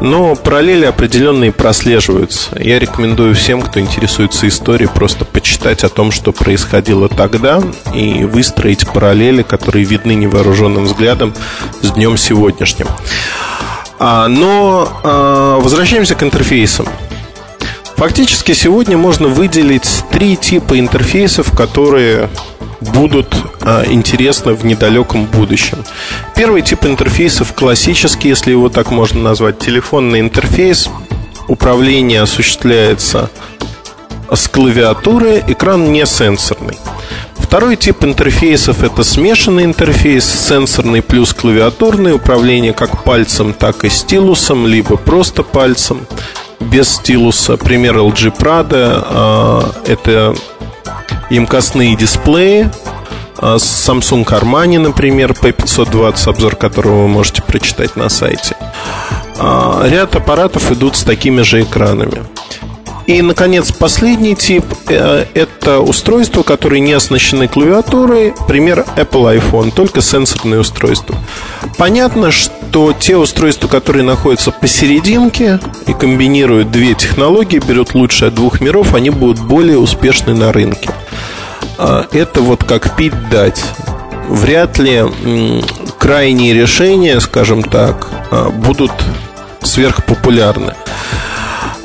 Но 0.00 0.34
параллели 0.34 0.84
определенные 0.84 1.52
прослеживаются. 1.52 2.50
Я 2.60 2.78
рекомендую 2.78 3.34
всем, 3.34 3.62
кто 3.62 3.80
интересуется 3.80 4.46
историей, 4.48 4.88
просто 4.92 5.24
почитать 5.24 5.84
о 5.84 5.88
том, 5.88 6.10
что 6.10 6.32
происходило 6.32 7.08
тогда, 7.08 7.62
и 7.94 8.24
выстроить 8.24 8.86
параллели, 8.86 9.42
которые 9.42 9.84
видны 9.84 10.14
невооруженным 10.14 10.84
взглядом 10.84 11.34
с 11.82 11.92
днем 11.92 12.16
сегодняшним. 12.16 12.88
А, 13.98 14.28
но 14.28 14.88
а, 15.02 15.58
возвращаемся 15.60 16.14
к 16.14 16.22
интерфейсам. 16.22 16.86
Фактически 17.96 18.52
сегодня 18.52 18.98
можно 18.98 19.28
выделить 19.28 20.04
три 20.10 20.36
типа 20.36 20.78
интерфейсов, 20.78 21.56
которые 21.56 22.28
будут 22.80 23.34
а, 23.62 23.84
интересны 23.86 24.52
в 24.52 24.66
недалеком 24.66 25.24
будущем. 25.24 25.78
Первый 26.34 26.60
тип 26.60 26.84
интерфейсов 26.84 27.54
классический, 27.54 28.28
если 28.28 28.50
его 28.50 28.68
так 28.68 28.90
можно 28.90 29.22
назвать, 29.22 29.58
телефонный 29.58 30.20
интерфейс. 30.20 30.90
Управление 31.48 32.20
осуществляется 32.20 33.30
с 34.30 34.46
клавиатуры, 34.46 35.42
экран 35.46 35.90
не 35.90 36.04
сенсорный. 36.04 36.76
Второй 37.38 37.76
тип 37.76 38.04
интерфейсов 38.04 38.82
это 38.82 39.04
смешанный 39.04 39.64
интерфейс, 39.64 40.26
сенсорный 40.26 41.00
плюс 41.00 41.32
клавиатурный, 41.32 42.14
управление 42.14 42.72
как 42.74 43.04
пальцем, 43.04 43.54
так 43.54 43.84
и 43.84 43.88
стилусом, 43.88 44.66
либо 44.66 44.96
просто 44.96 45.42
пальцем, 45.42 46.00
без 46.60 46.88
стилуса. 46.88 47.56
Пример 47.56 47.96
LG 47.96 48.36
Prada 48.36 49.04
а, 49.08 49.72
это 49.86 50.34
емкостные 51.30 51.96
дисплеи 51.96 52.70
а, 53.38 53.56
Samsung 53.56 54.24
Armani, 54.24 54.78
например, 54.78 55.32
P520, 55.32 56.28
обзор 56.28 56.56
которого 56.56 57.02
вы 57.02 57.08
можете 57.08 57.42
прочитать 57.42 57.96
на 57.96 58.08
сайте. 58.08 58.56
А, 59.38 59.86
ряд 59.86 60.14
аппаратов 60.16 60.70
идут 60.72 60.96
с 60.96 61.02
такими 61.02 61.42
же 61.42 61.62
экранами. 61.62 62.22
И, 63.06 63.22
наконец, 63.22 63.70
последний 63.70 64.34
тип 64.34 64.64
э,– 64.88 65.26
это 65.34 65.78
устройства, 65.78 66.42
которые 66.42 66.80
не 66.80 66.92
оснащены 66.92 67.46
клавиатурой, 67.46 68.34
пример 68.48 68.84
Apple 68.96 69.38
iPhone, 69.38 69.70
только 69.70 70.00
сенсорные 70.00 70.58
устройства. 70.58 71.14
Понятно, 71.78 72.32
что 72.32 72.52
те 72.92 73.16
устройства, 73.16 73.68
которые 73.68 74.02
находятся 74.02 74.50
посерединке 74.50 75.58
и 75.86 75.94
комбинируют 75.94 76.70
две 76.70 76.94
технологии, 76.94 77.58
берут 77.58 77.94
лучшее 77.94 78.28
от 78.28 78.34
двух 78.34 78.60
миров, 78.60 78.94
они 78.94 79.10
будут 79.10 79.40
более 79.40 79.78
успешны 79.78 80.34
на 80.34 80.52
рынке. 80.52 80.90
а, 81.78 82.06
это 82.12 82.42
вот 82.42 82.64
как 82.64 82.94
пить 82.94 83.30
дать. 83.30 83.64
Вряд 84.28 84.78
ли 84.78 85.04
крайние 85.98 86.52
решения, 86.52 87.18
скажем 87.20 87.62
так, 87.62 88.08
а, 88.30 88.50
будут 88.50 88.92
сверхпопулярны. 89.62 90.74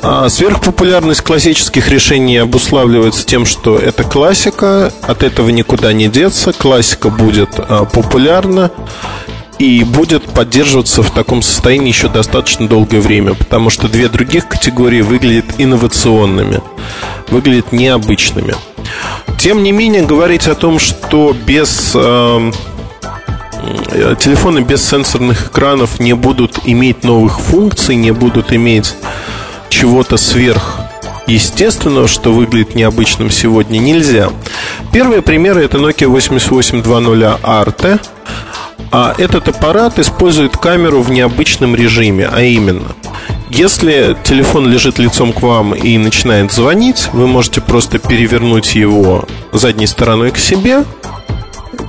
А 0.02 0.28
сверхпопулярность 0.28 1.22
классических 1.22 1.88
решений 1.88 2.36
обуславливается 2.36 3.24
тем, 3.24 3.46
что 3.46 3.78
это 3.78 4.04
классика, 4.04 4.92
от 5.02 5.22
этого 5.22 5.48
никуда 5.48 5.92
не 5.92 6.08
деться, 6.08 6.52
классика 6.52 7.08
будет 7.08 7.50
а, 7.56 7.84
популярна 7.84 8.70
и 9.62 9.84
будет 9.84 10.24
поддерживаться 10.24 11.04
в 11.04 11.12
таком 11.12 11.40
состоянии 11.40 11.86
еще 11.86 12.08
достаточно 12.08 12.66
долгое 12.66 13.00
время, 13.00 13.34
потому 13.34 13.70
что 13.70 13.86
две 13.86 14.08
других 14.08 14.48
категории 14.48 15.02
выглядят 15.02 15.44
инновационными, 15.58 16.60
выглядят 17.30 17.70
необычными. 17.70 18.54
Тем 19.38 19.62
не 19.62 19.70
менее, 19.70 20.02
говорить 20.02 20.48
о 20.48 20.56
том, 20.56 20.80
что 20.80 21.32
без 21.46 21.92
э, 21.94 22.52
телефоны 24.18 24.60
без 24.60 24.84
сенсорных 24.84 25.46
экранов 25.46 26.00
не 26.00 26.14
будут 26.14 26.58
иметь 26.64 27.04
новых 27.04 27.38
функций, 27.38 27.94
не 27.94 28.10
будут 28.10 28.52
иметь 28.52 28.96
чего-то 29.68 30.16
сверх 30.16 30.80
естественного, 31.28 32.08
что 32.08 32.32
выглядит 32.32 32.74
необычным 32.74 33.30
сегодня, 33.30 33.78
нельзя. 33.78 34.30
Первые 34.92 35.22
примеры 35.22 35.64
это 35.64 35.78
Nokia 35.78 36.08
8820 36.08 37.38
Arte. 37.44 38.00
А 38.92 39.14
этот 39.16 39.48
аппарат 39.48 39.98
использует 39.98 40.56
камеру 40.58 41.00
в 41.00 41.10
необычном 41.10 41.74
режиме, 41.74 42.28
а 42.30 42.42
именно, 42.42 42.94
если 43.48 44.16
телефон 44.22 44.70
лежит 44.70 44.98
лицом 44.98 45.32
к 45.32 45.40
вам 45.40 45.74
и 45.74 45.96
начинает 45.96 46.52
звонить, 46.52 47.08
вы 47.12 47.26
можете 47.26 47.62
просто 47.62 47.98
перевернуть 47.98 48.74
его 48.74 49.24
задней 49.52 49.86
стороной 49.86 50.30
к 50.30 50.36
себе, 50.36 50.84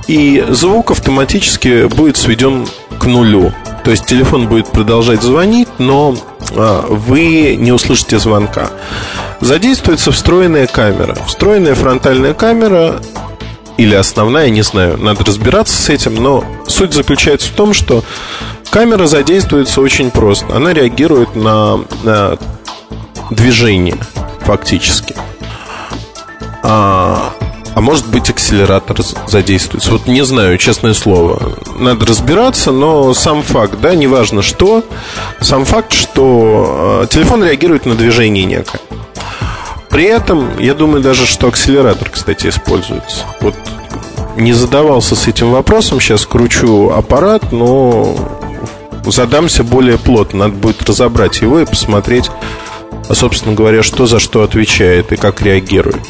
и 0.08 0.44
звук 0.48 0.90
автоматически 0.90 1.86
будет 1.86 2.16
сведен 2.16 2.66
к 2.98 3.04
нулю. 3.04 3.52
То 3.84 3.90
есть 3.90 4.06
телефон 4.06 4.48
будет 4.48 4.68
продолжать 4.68 5.22
звонить, 5.22 5.68
но 5.78 6.16
а, 6.56 6.86
вы 6.88 7.56
не 7.56 7.72
услышите 7.72 8.18
звонка. 8.18 8.70
Задействуется 9.40 10.10
встроенная 10.10 10.66
камера. 10.66 11.14
Встроенная 11.26 11.74
фронтальная 11.74 12.32
камера 12.32 13.00
или 13.76 13.94
основная, 13.94 14.50
не 14.50 14.62
знаю, 14.62 14.98
надо 14.98 15.24
разбираться 15.24 15.80
с 15.80 15.88
этим, 15.88 16.14
но 16.14 16.44
суть 16.66 16.92
заключается 16.92 17.48
в 17.48 17.52
том, 17.52 17.74
что 17.74 18.04
камера 18.70 19.06
задействуется 19.06 19.80
очень 19.80 20.10
просто. 20.10 20.54
Она 20.54 20.72
реагирует 20.72 21.34
на, 21.34 21.80
на 22.02 22.38
движение 23.30 23.98
фактически. 24.40 25.14
А, 26.62 27.34
а 27.74 27.80
может 27.80 28.06
быть 28.06 28.30
акселератор 28.30 28.96
задействуется. 29.26 29.90
Вот 29.90 30.06
не 30.06 30.24
знаю, 30.24 30.56
честное 30.58 30.94
слово. 30.94 31.54
Надо 31.76 32.06
разбираться, 32.06 32.70
но 32.70 33.12
сам 33.14 33.42
факт, 33.42 33.80
да, 33.80 33.94
неважно 33.94 34.42
что, 34.42 34.84
сам 35.40 35.64
факт, 35.64 35.92
что 35.92 37.02
э, 37.02 37.06
телефон 37.12 37.44
реагирует 37.44 37.84
на 37.84 37.96
движение 37.96 38.44
некое. 38.44 38.80
При 39.94 40.06
этом, 40.06 40.58
я 40.58 40.74
думаю 40.74 41.04
даже, 41.04 41.24
что 41.24 41.46
акселератор, 41.46 42.10
кстати, 42.10 42.48
используется. 42.48 43.24
Вот 43.40 43.54
не 44.36 44.52
задавался 44.52 45.14
с 45.14 45.28
этим 45.28 45.52
вопросом, 45.52 46.00
сейчас 46.00 46.26
кручу 46.26 46.90
аппарат, 46.90 47.52
но 47.52 48.16
задамся 49.04 49.62
более 49.62 49.96
плотно. 49.96 50.48
Надо 50.48 50.54
будет 50.56 50.82
разобрать 50.82 51.42
его 51.42 51.60
и 51.60 51.64
посмотреть, 51.64 52.28
собственно 53.12 53.54
говоря, 53.54 53.84
что 53.84 54.06
за 54.06 54.18
что 54.18 54.42
отвечает 54.42 55.12
и 55.12 55.16
как 55.16 55.42
реагирует. 55.42 56.02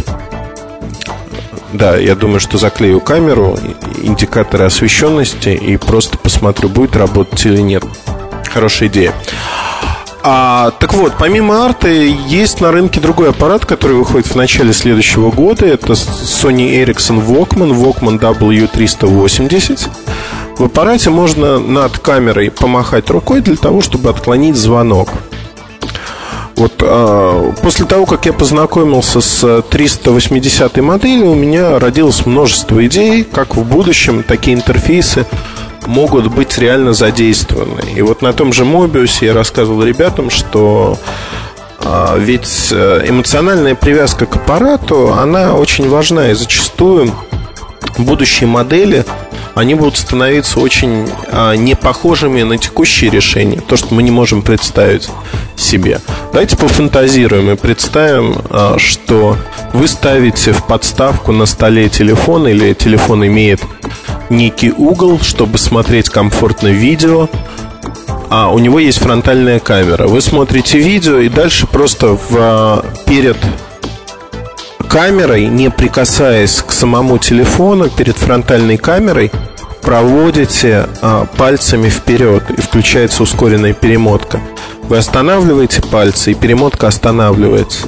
Да, 1.75 1.99
я 1.99 2.15
думаю, 2.15 2.41
что 2.41 2.57
заклею 2.57 3.03
камеру, 3.03 3.59
индикаторы 4.03 4.65
освещенности 4.65 5.51
и 5.51 5.77
просто 5.77 6.17
посмотрю, 6.17 6.71
будет 6.71 6.97
работать 6.97 7.45
или 7.45 7.61
нет. 7.61 7.85
Хорошая 8.51 8.89
идея. 8.89 9.13
А, 10.27 10.71
так 10.79 10.95
вот, 10.95 11.13
помимо 11.19 11.67
арты, 11.67 12.17
есть 12.27 12.63
на 12.63 12.73
рынке 12.73 12.99
другой 12.99 13.29
аппарат, 13.29 13.67
который 13.67 13.95
выходит 13.95 14.27
в 14.27 14.35
начале 14.35 14.73
следующего 14.73 15.31
года. 15.31 15.67
Это 15.67 15.93
Sony 15.93 16.83
Ericsson 16.83 17.23
Walkman, 17.23 17.75
Walkman 17.75 18.19
W380. 18.19 19.87
В 20.57 20.65
аппарате 20.65 21.11
можно 21.11 21.59
над 21.59 21.99
камерой 21.99 22.51
помахать 22.51 23.11
рукой 23.11 23.43
для 23.43 23.57
того, 23.57 23.83
чтобы 23.83 24.09
отклонить 24.09 24.57
звонок. 24.57 25.11
Вот 26.57 26.73
а, 26.81 27.53
после 27.63 27.85
того, 27.85 28.07
как 28.07 28.25
я 28.25 28.33
познакомился 28.33 29.21
с 29.21 29.63
380 29.69 30.75
моделью, 30.79 31.33
у 31.33 31.35
меня 31.35 31.79
родилось 31.79 32.25
множество 32.25 32.85
идей, 32.87 33.25
как 33.25 33.57
в 33.57 33.65
будущем 33.65 34.23
такие 34.23 34.57
интерфейсы 34.57 35.27
могут 35.87 36.29
быть 36.29 36.59
реально 36.59 36.93
задействованы. 36.93 37.83
И 37.95 38.03
вот 38.03 38.23
на 38.23 38.33
том 38.33 38.53
же 38.53 38.65
Mobius 38.65 39.25
я 39.25 39.35
рассказывал 39.35 39.83
ребятам, 39.83 40.31
что 40.31 40.99
а, 41.81 42.17
ведь 42.19 42.69
э, 42.73 43.05
эмоциональная 43.07 43.75
привязка 43.75 44.27
к 44.27 44.37
аппарату, 44.37 45.13
она 45.13 45.55
очень 45.55 45.89
важна 45.89 46.31
и 46.31 46.35
зачастую 46.35 47.13
будущие 47.99 48.49
модели 48.49 49.05
они 49.55 49.75
будут 49.75 49.97
становиться 49.97 50.59
очень 50.61 51.09
а, 51.31 51.55
не 51.55 51.75
похожими 51.75 52.43
на 52.43 52.59
текущие 52.59 53.11
решения, 53.11 53.61
то, 53.61 53.77
что 53.77 53.95
мы 53.95 54.03
не 54.03 54.11
можем 54.11 54.43
представить 54.43 55.09
себе. 55.57 56.01
Давайте 56.33 56.57
пофантазируем 56.57 57.51
и 57.51 57.57
представим, 57.57 58.37
а, 58.51 58.77
что 58.79 59.37
вы 59.73 59.87
ставите 59.87 60.53
в 60.53 60.65
подставку 60.65 61.33
на 61.33 61.47
столе 61.47 61.89
телефон 61.89 62.49
или 62.49 62.75
телефон 62.75 63.27
имеет 63.27 63.61
некий 64.31 64.73
угол, 64.73 65.21
чтобы 65.21 65.59
смотреть 65.59 66.09
комфортно 66.09 66.69
видео, 66.69 67.29
а 68.31 68.53
у 68.53 68.59
него 68.59 68.79
есть 68.79 68.99
фронтальная 68.99 69.61
камера. 69.61 70.07
Вы 70.07 70.21
смотрите 70.21 70.79
видео 70.79 71.19
и 71.19 71.29
дальше 71.29 71.67
просто 71.67 72.17
в, 72.17 72.37
а, 72.37 72.85
перед 73.07 73.37
камерой, 74.89 75.47
не 75.47 75.71
прикасаясь 75.71 76.63
к 76.63 76.73
самому 76.73 77.19
телефону, 77.19 77.89
перед 77.91 78.17
фронтальной 78.17 78.77
камерой, 78.77 79.31
проводите 79.83 80.87
а, 81.03 81.27
пальцами 81.37 81.89
вперед 81.89 82.43
и 82.57 82.61
включается 82.61 83.23
ускоренная 83.23 83.73
перемотка. 83.75 84.41
Вы 84.85 84.99
останавливаете 84.99 85.83
пальцы, 85.83 86.33
и 86.33 86.35
перемотка 86.35 86.89
останавливается. 86.89 87.87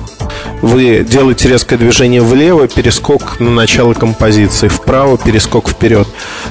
Вы 0.62 1.04
делаете 1.08 1.48
резкое 1.48 1.76
движение 1.76 2.22
влево, 2.22 2.68
перескок 2.68 3.40
на 3.40 3.50
начало 3.50 3.94
композиции, 3.94 4.68
вправо, 4.68 5.18
перескок 5.18 5.68
вперед. 5.68 6.08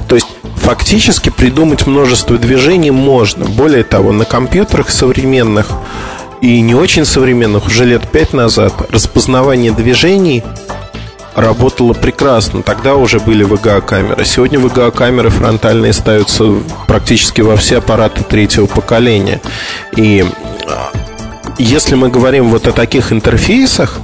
То 0.08 0.15
есть 0.15 0.28
фактически 0.58 1.30
придумать 1.30 1.88
множество 1.88 2.38
движений 2.38 2.91
можно. 2.91 3.45
Более 3.45 3.84
того, 3.84 4.12
на 4.12 4.26
компьютерах 4.26 4.89
современных 4.89 5.67
и 6.41 6.62
не 6.62 6.76
очень 6.76 7.06
современных, 7.06 7.67
уже 7.67 7.86
лет 7.86 8.10
пять 8.12 8.34
назад, 8.34 8.74
распознавание 8.91 9.71
движений 9.71 10.43
работало 11.36 11.93
прекрасно. 11.93 12.63
Тогда 12.63 12.95
уже 12.95 13.19
были 13.19 13.45
VGA-камеры. 13.45 14.26
Сегодня 14.26 14.60
VGA-камеры 14.60 15.30
фронтальные 15.30 15.93
ставятся 15.93 16.54
практически 16.88 17.41
во 17.41 17.56
все 17.58 17.78
аппараты 17.78 18.24
третьего 18.24 18.65
поколения. 18.65 19.41
И 19.95 20.26
а, 20.67 20.91
если 21.58 21.96
мы 21.96 22.10
говорим 22.10 22.50
вот 22.50 22.68
о 22.68 22.72
таких 22.72 23.12
интерфейсах, 23.12 24.00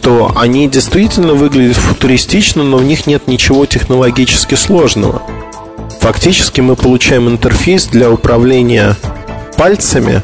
то 0.00 0.32
они 0.36 0.68
действительно 0.68 1.34
выглядят 1.34 1.76
футуристично, 1.76 2.62
но 2.62 2.78
в 2.78 2.84
них 2.84 3.06
нет 3.06 3.26
ничего 3.28 3.66
технологически 3.66 4.54
сложного. 4.54 5.22
Фактически 6.00 6.60
мы 6.60 6.76
получаем 6.76 7.28
интерфейс 7.28 7.86
для 7.86 8.10
управления 8.10 8.96
пальцами 9.56 10.22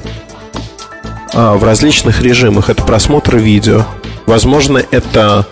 а, 1.34 1.56
в 1.56 1.64
различных 1.64 2.22
режимах. 2.22 2.70
Это 2.70 2.82
просмотр 2.84 3.36
видео. 3.36 3.84
Возможно, 4.26 4.82
это 4.90 5.46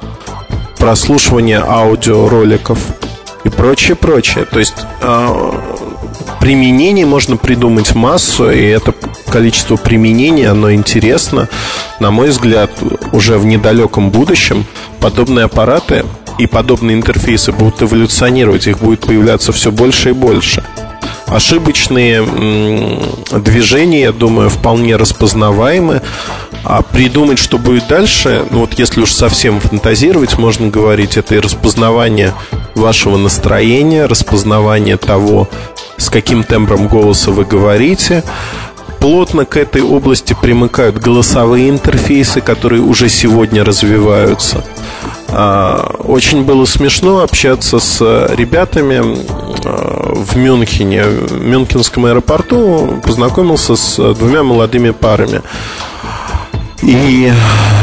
прослушивание 0.78 1.58
аудиороликов 1.58 2.78
и 3.44 3.48
прочее, 3.48 3.96
прочее. 3.96 4.44
То 4.44 4.60
есть 4.60 4.76
а, 5.02 5.60
применений 6.42 7.04
можно 7.04 7.36
придумать 7.36 7.94
массу, 7.94 8.50
и 8.50 8.64
это 8.64 8.92
количество 9.30 9.76
применений, 9.76 10.48
оно 10.48 10.72
интересно. 10.72 11.48
На 12.00 12.10
мой 12.10 12.30
взгляд, 12.30 12.72
уже 13.12 13.38
в 13.38 13.46
недалеком 13.46 14.10
будущем 14.10 14.64
подобные 14.98 15.44
аппараты 15.44 16.04
и 16.40 16.48
подобные 16.48 16.96
интерфейсы 16.96 17.52
будут 17.52 17.82
эволюционировать, 17.82 18.66
их 18.66 18.80
будет 18.80 19.02
появляться 19.02 19.52
все 19.52 19.70
больше 19.70 20.10
и 20.10 20.12
больше 20.12 20.64
ошибочные 21.26 22.26
движения, 23.32 24.02
я 24.02 24.12
думаю, 24.12 24.50
вполне 24.50 24.96
распознаваемы. 24.96 26.02
А 26.64 26.82
придумать, 26.82 27.38
что 27.38 27.58
будет 27.58 27.88
дальше, 27.88 28.44
ну 28.50 28.60
вот 28.60 28.78
если 28.78 29.00
уж 29.00 29.12
совсем 29.12 29.58
фантазировать, 29.60 30.38
можно 30.38 30.68
говорить, 30.68 31.16
это 31.16 31.34
и 31.34 31.40
распознавание 31.40 32.34
вашего 32.74 33.16
настроения, 33.16 34.06
распознавание 34.06 34.96
того, 34.96 35.48
с 35.96 36.10
каким 36.10 36.42
тембром 36.44 36.88
голоса 36.88 37.30
вы 37.30 37.44
говорите. 37.44 38.22
Плотно 39.00 39.44
к 39.44 39.56
этой 39.56 39.82
области 39.82 40.36
примыкают 40.40 40.96
голосовые 40.98 41.68
интерфейсы, 41.68 42.40
которые 42.40 42.82
уже 42.82 43.08
сегодня 43.08 43.64
развиваются. 43.64 44.64
А, 45.28 45.96
очень 45.98 46.44
было 46.44 46.66
смешно 46.66 47.20
общаться 47.20 47.80
с 47.80 48.00
ребятами 48.36 49.02
а, 49.64 50.14
в 50.14 50.36
Мюнхене, 50.36 51.04
в 51.04 51.42
Мюнхенском 51.42 52.04
аэропорту. 52.04 53.00
Познакомился 53.04 53.74
с 53.74 53.96
двумя 54.14 54.42
молодыми 54.42 54.90
парами. 54.90 55.42
И 56.82 57.32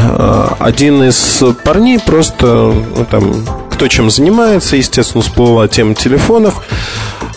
а, 0.04 0.56
один 0.58 1.02
из 1.02 1.42
парней 1.64 1.98
просто, 1.98 2.72
ну, 2.96 3.04
там, 3.10 3.44
кто 3.80 3.88
чем 3.88 4.10
занимается, 4.10 4.76
естественно, 4.76 5.22
всплыла 5.22 5.66
тема 5.66 5.94
телефонов. 5.94 6.62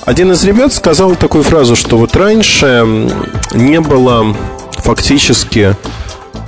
Один 0.03 0.33
из 0.33 0.43
ребят 0.43 0.73
сказал 0.73 1.15
такую 1.15 1.41
фразу, 1.41 1.77
что 1.77 1.97
вот 1.97 2.17
раньше 2.17 2.85
не 3.53 3.79
было 3.79 4.35
фактически 4.79 5.77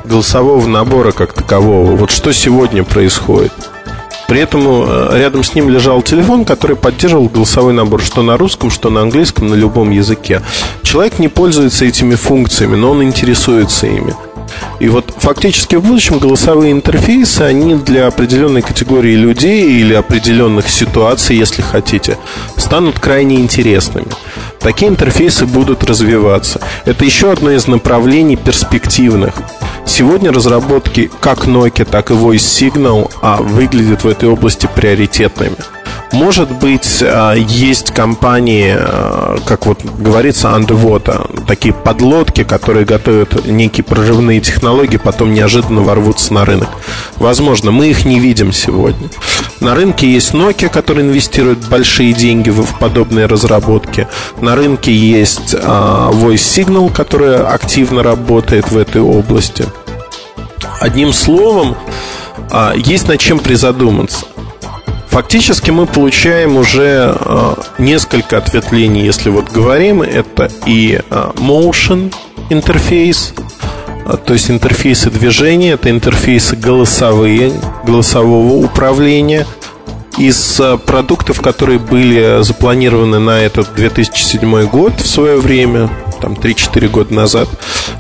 голосового 0.04 0.68
набора 0.68 1.14
как 1.14 1.32
такового. 1.32 1.96
Вот 1.96 2.12
что 2.12 2.34
сегодня 2.34 2.84
происходит. 2.84 3.54
При 4.28 4.40
этом 4.40 4.62
э, 4.68 5.20
рядом 5.20 5.44
с 5.44 5.54
ним 5.54 5.70
лежал 5.70 6.02
телефон, 6.02 6.46
который 6.46 6.76
поддерживал 6.76 7.30
голосовой 7.30 7.74
набор, 7.74 8.02
что 8.02 8.24
на 8.24 8.38
русском, 8.38 8.72
что 8.72 8.90
на 8.90 9.02
английском, 9.02 9.48
на 9.48 9.56
любом 9.56 9.92
языке. 9.92 10.42
Человек 10.84 11.20
не 11.20 11.28
пользуется 11.28 11.86
этими 11.86 12.16
функциями, 12.16 12.76
но 12.76 12.92
он 12.92 13.04
интересуется 13.04 13.88
ими. 13.88 14.16
И 14.80 14.90
вот 14.90 15.14
фактически 15.18 15.76
в 15.76 15.84
будущем 15.84 16.20
голосовые 16.20 16.72
интерфейсы, 16.72 17.42
они 17.42 17.76
для 17.76 18.08
определенной 18.08 18.62
категории 18.62 19.16
людей 19.16 19.80
или 19.80 19.94
определенных 19.94 20.70
ситуаций, 20.70 21.36
если 21.36 21.62
хотите, 21.62 22.18
станут 22.58 23.00
крайне 23.00 23.38
интересными. 23.38 24.08
Такие 24.60 24.90
интерфейсы 24.90 25.46
будут 25.46 25.84
развиваться. 25.84 26.60
Это 26.86 27.06
еще 27.06 27.32
одно 27.32 27.52
из 27.52 27.68
направлений 27.68 28.36
перспективных. 28.36 29.36
Сегодня 29.86 30.32
разработки 30.32 31.10
как 31.20 31.46
Nokia, 31.46 31.86
так 31.86 32.12
и 32.12 32.14
Voice 32.14 32.36
Signal 32.36 33.12
а, 33.22 33.38
выглядят 33.42 34.04
в 34.04 34.08
этой 34.08 34.28
области 34.28 34.68
приоритетными. 34.76 35.56
Может 36.12 36.50
быть, 36.50 37.04
а, 37.04 37.34
есть 37.34 37.92
компании, 37.92 38.74
а, 38.78 39.38
как 39.46 39.66
вот 39.66 39.84
говорится, 39.84 40.48
underwater, 40.48 41.46
такие 41.46 41.74
подлодки, 41.74 42.44
которые 42.44 42.86
готовят 42.86 43.46
некие 43.46 43.84
прорывные 43.84 44.40
технологии, 44.40 44.98
потом 44.98 45.34
неожиданно 45.34 45.82
ворвутся 45.82 46.34
на 46.34 46.46
рынок. 46.46 46.70
Возможно, 47.18 47.72
мы 47.72 47.90
их 47.90 48.06
не 48.06 48.20
видим 48.20 48.54
сегодня. 48.54 49.10
На 49.60 49.76
рынке 49.76 50.10
есть 50.10 50.34
Nokia, 50.34 50.70
который 50.70 51.04
инвестирует 51.04 51.68
большие 51.68 52.14
деньги 52.14 52.50
в 52.50 52.78
подобные 52.80 53.26
разработки. 53.26 54.08
На 54.40 54.56
рынке 54.56 54.94
есть 54.94 55.54
Voice 55.54 56.36
Signal, 56.36 56.94
которая 56.94 57.48
активно 57.48 58.04
работает 58.04 58.72
в 58.72 58.78
этой 58.78 59.02
области. 59.02 59.66
Одним 60.80 61.14
словом, 61.14 61.76
есть 62.76 63.08
над 63.08 63.20
чем 63.20 63.40
призадуматься. 63.40 64.26
Фактически 65.16 65.72
мы 65.72 65.86
получаем 65.86 66.58
уже 66.58 67.16
э, 67.18 67.54
несколько 67.78 68.38
ответвлений, 68.38 69.06
если 69.06 69.30
вот 69.30 69.50
говорим, 69.50 70.02
это 70.02 70.52
и 70.66 71.00
э, 71.10 71.32
motion 71.36 72.14
интерфейс, 72.50 73.34
э, 74.06 74.18
то 74.26 74.34
есть 74.34 74.52
интерфейсы 74.52 75.10
движения, 75.10 75.72
это 75.72 75.90
интерфейсы 75.90 76.58
голосовые, 76.58 77.54
голосового 77.86 78.58
управления. 78.58 79.48
Из 80.18 80.62
продуктов, 80.86 81.40
которые 81.40 81.80
были 81.80 82.42
запланированы 82.42 83.20
на 83.20 83.40
этот 83.40 83.74
2007 83.74 84.66
год 84.66 85.00
в 85.00 85.08
свое 85.08 85.38
время, 85.38 85.90
там 86.20 86.34
3-4 86.34 86.90
года 86.90 87.14
назад, 87.14 87.48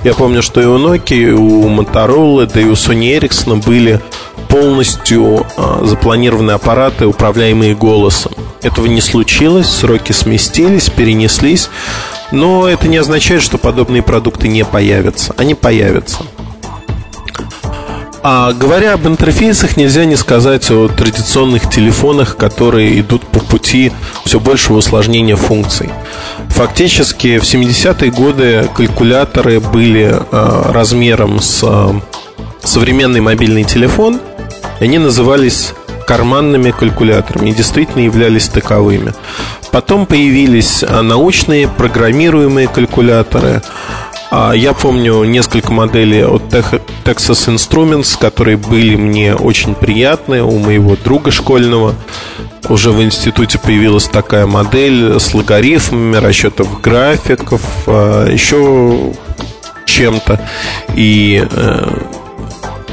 я 0.04 0.13
помню, 0.13 0.41
что 0.41 0.62
и 0.62 0.65
у 0.65 0.78
Nokia, 0.78 1.15
и 1.15 1.32
у 1.32 1.69
Motorola, 1.69 2.49
да 2.54 2.60
и 2.60 2.65
у 2.65 2.73
Sony 2.73 3.17
Ericsson 3.17 3.63
были 3.63 4.01
полностью 4.48 5.46
а, 5.58 5.82
запланированы 5.84 6.52
аппараты, 6.52 7.06
управляемые 7.08 7.76
голосом. 7.76 8.34
Этого 8.62 8.88
не 8.88 9.02
случилось, 9.02 9.68
сроки 9.68 10.12
сместились, 10.12 10.90
перенеслись, 10.90 11.70
но 12.32 12.68
это 12.68 12.88
не 12.88 12.98
означает, 12.98 13.42
что 13.42 13.58
подобные 13.58 14.02
продукты 14.02 14.48
не 14.48 14.66
появятся. 14.66 15.34
Они 15.38 15.54
появятся. 15.54 16.20
А 18.28 18.54
говоря 18.54 18.94
об 18.94 19.06
интерфейсах, 19.06 19.78
нельзя 19.78 20.06
не 20.06 20.16
сказать 20.16 20.72
о 20.72 20.88
традиционных 20.88 21.70
телефонах, 21.70 22.38
которые 22.38 23.00
идут 23.00 23.22
по 23.28 23.40
пути 23.40 23.92
все 24.26 24.40
большего 24.40 24.78
усложнения 24.78 25.36
функций. 25.36 25.92
Фактически 26.50 27.38
в 27.38 27.44
70-е 27.44 28.10
годы 28.10 28.68
калькуляторы 28.76 29.60
были 29.60 30.12
э, 30.12 30.72
размером 30.72 31.40
с 31.40 31.62
э, 31.62 31.94
современный 32.64 33.22
мобильный 33.22 33.64
телефон– 33.64 34.20
они 34.80 34.98
назывались 34.98 35.74
карманными 36.06 36.72
калькуляторами 36.72 37.50
и 37.50 37.54
действительно 37.54 38.04
являлись 38.04 38.48
таковыми. 38.48 39.14
Потом 39.72 40.06
появились 40.06 40.84
а, 40.84 41.02
научные 41.02 41.68
программируемые 41.68 42.68
калькуляторы. 42.68 43.62
А, 44.32 44.54
я 44.54 44.74
помню 44.74 45.24
несколько 45.24 45.74
моделей 45.74 46.24
от 46.26 46.44
Texas 46.54 47.48
Instruments, 47.48 48.18
которые 48.20 48.58
были 48.58 48.96
мне 48.96 49.36
очень 49.36 49.76
приятны. 49.76 50.44
У 50.44 50.60
моего 50.60 50.96
друга 50.96 51.32
школьного 51.32 51.96
уже 52.70 52.92
в 52.92 53.04
институте 53.04 53.60
появилась 53.60 54.08
такая 54.08 54.46
модель 54.46 55.20
с 55.20 55.34
логарифмами 55.34 56.18
расчетов 56.18 56.82
графиков, 56.82 57.62
а, 57.88 58.30
еще 58.30 59.14
чем-то. 59.86 60.40
И 60.96 61.46
э, 61.50 61.98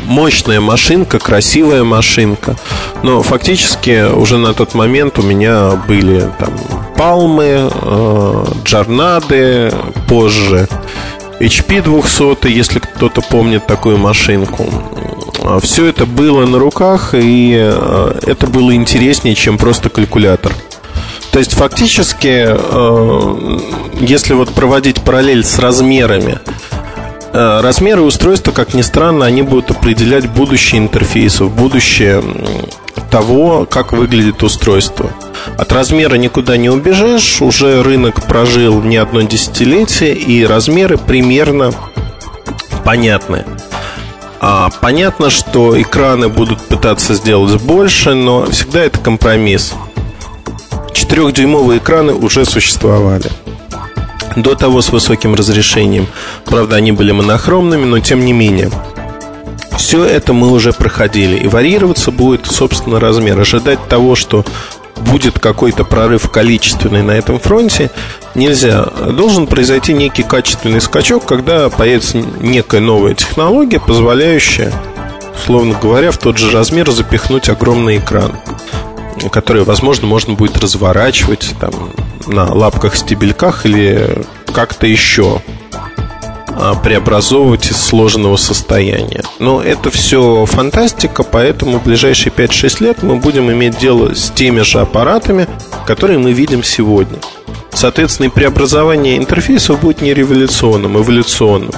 мощная 0.07 0.61
машинка, 0.61 1.19
красивая 1.19 1.85
машинка. 1.85 2.57
Но 3.03 3.23
фактически 3.23 4.13
уже 4.13 4.39
на 4.39 4.55
тот 4.55 4.75
момент 4.75 5.19
у 5.19 5.23
меня 5.23 5.73
были 5.89 6.29
там 6.39 6.53
палмы, 6.97 7.71
э, 7.71 8.45
джарнады, 8.65 9.73
позже 10.09 10.69
HP 11.41 11.83
200, 11.83 12.49
если 12.49 12.79
кто-то 12.79 13.21
помнит 13.21 13.67
такую 13.67 13.99
машинку. 13.99 14.67
Все 15.61 15.87
это 15.87 16.07
было 16.07 16.47
на 16.47 16.59
руках, 16.59 17.15
и 17.15 17.59
э, 17.61 18.19
это 18.27 18.47
было 18.47 18.75
интереснее, 18.75 19.35
чем 19.35 19.59
просто 19.59 19.89
калькулятор. 19.89 20.53
То 21.33 21.39
есть 21.39 21.55
фактически, 21.55 22.47
э, 22.47 23.59
если 24.01 24.35
вот 24.35 24.51
проводить 24.51 25.01
параллель 25.01 25.45
с 25.45 25.59
размерами, 25.59 26.39
размеры 27.33 28.03
устройства, 28.03 28.53
как 28.53 28.75
ни 28.75 28.83
странно, 28.83 29.25
они 29.27 29.43
будут 29.43 29.71
определять 29.71 30.29
будущее 30.29 30.81
интерфейсов, 30.81 31.51
будущее 31.51 32.23
того, 33.11 33.67
как 33.69 33.93
выглядит 33.93 34.43
устройство. 34.43 35.11
От 35.59 35.73
размера 35.73 36.17
никуда 36.17 36.57
не 36.57 36.71
убежишь, 36.71 37.41
уже 37.43 37.83
рынок 37.83 38.23
прожил 38.27 38.83
не 38.83 38.97
одно 38.97 39.23
десятилетие, 39.23 40.15
и 40.15 40.45
размеры 40.45 40.97
примерно 40.99 41.73
понятны. 42.85 43.45
А, 44.41 44.71
понятно, 44.81 45.31
что 45.31 45.81
экраны 45.81 46.29
будут 46.29 46.61
пытаться 46.63 47.15
сделать 47.15 47.61
больше, 47.63 48.15
но 48.15 48.47
всегда 48.47 48.81
это 48.81 48.99
компромисс. 48.99 49.75
Четырехдюймовые 50.93 51.79
экраны 51.79 52.13
уже 52.13 52.45
существовали 52.45 53.31
до 54.37 54.55
того 54.55 54.83
с 54.83 54.91
высоким 54.91 55.35
разрешением. 55.35 56.07
Правда, 56.45 56.77
они 56.77 56.93
были 56.93 57.13
монохромными, 57.13 57.85
но 57.85 58.01
тем 58.01 58.25
не 58.25 58.33
менее. 58.33 58.71
Все 59.77 60.05
это 60.05 60.33
мы 60.33 60.51
уже 60.51 60.73
проходили. 60.73 61.37
И 61.37 61.49
варьироваться 61.49 62.11
будет, 62.11 62.47
собственно, 62.47 63.01
размер. 63.01 63.39
Ожидать 63.41 63.89
того, 63.89 64.15
что 64.15 64.45
будет 64.97 65.39
какой-то 65.39 65.85
прорыв 65.85 66.31
количественный 66.31 67.03
на 67.03 67.13
этом 67.13 67.41
фронте, 67.41 67.91
нельзя. 68.35 68.85
Должен 68.85 69.47
произойти 69.47 69.93
некий 69.93 70.23
качественный 70.23 70.81
скачок, 70.81 71.25
когда 71.25 71.69
появится 71.69 72.19
некая 72.19 72.81
новая 72.81 73.15
технология, 73.15 73.81
позволяющая, 73.81 74.73
условно 75.35 75.77
говоря, 75.81 76.11
в 76.11 76.19
тот 76.19 76.39
же 76.39 76.51
размер 76.51 76.91
запихнуть 76.91 77.49
огромный 77.49 77.99
экран 77.99 78.33
который, 79.31 79.65
возможно, 79.65 80.07
можно 80.07 80.35
будет 80.35 80.59
разворачивать 80.59 81.55
там, 81.61 81.73
на 82.27 82.53
лапках-стебельках 82.53 83.67
или 83.67 84.25
как-то 84.53 84.87
еще 84.87 85.41
а, 86.49 86.75
преобразовывать 86.75 87.71
из 87.71 87.77
сложенного 87.77 88.37
состояния. 88.37 89.23
Но 89.39 89.63
это 89.63 89.91
все 89.91 90.45
фантастика, 90.47 91.23
поэтому 91.23 91.79
в 91.79 91.85
ближайшие 91.85 92.33
5-6 92.33 92.83
лет 92.85 93.03
мы 93.03 93.17
будем 93.17 93.51
иметь 93.51 93.79
дело 93.79 94.15
с 94.15 94.31
теми 94.31 94.61
же 94.61 94.81
аппаратами, 94.81 95.47
которые 95.87 96.19
мы 96.19 96.33
видим 96.33 96.63
сегодня. 96.63 97.19
Соответственно, 97.73 98.27
и 98.27 98.31
преобразование 98.31 99.17
интерфейсов 99.17 99.81
будет 99.81 100.03
не 100.03 100.13
революционным, 100.13 100.97
а 100.97 101.01
эволюционным 101.01 101.73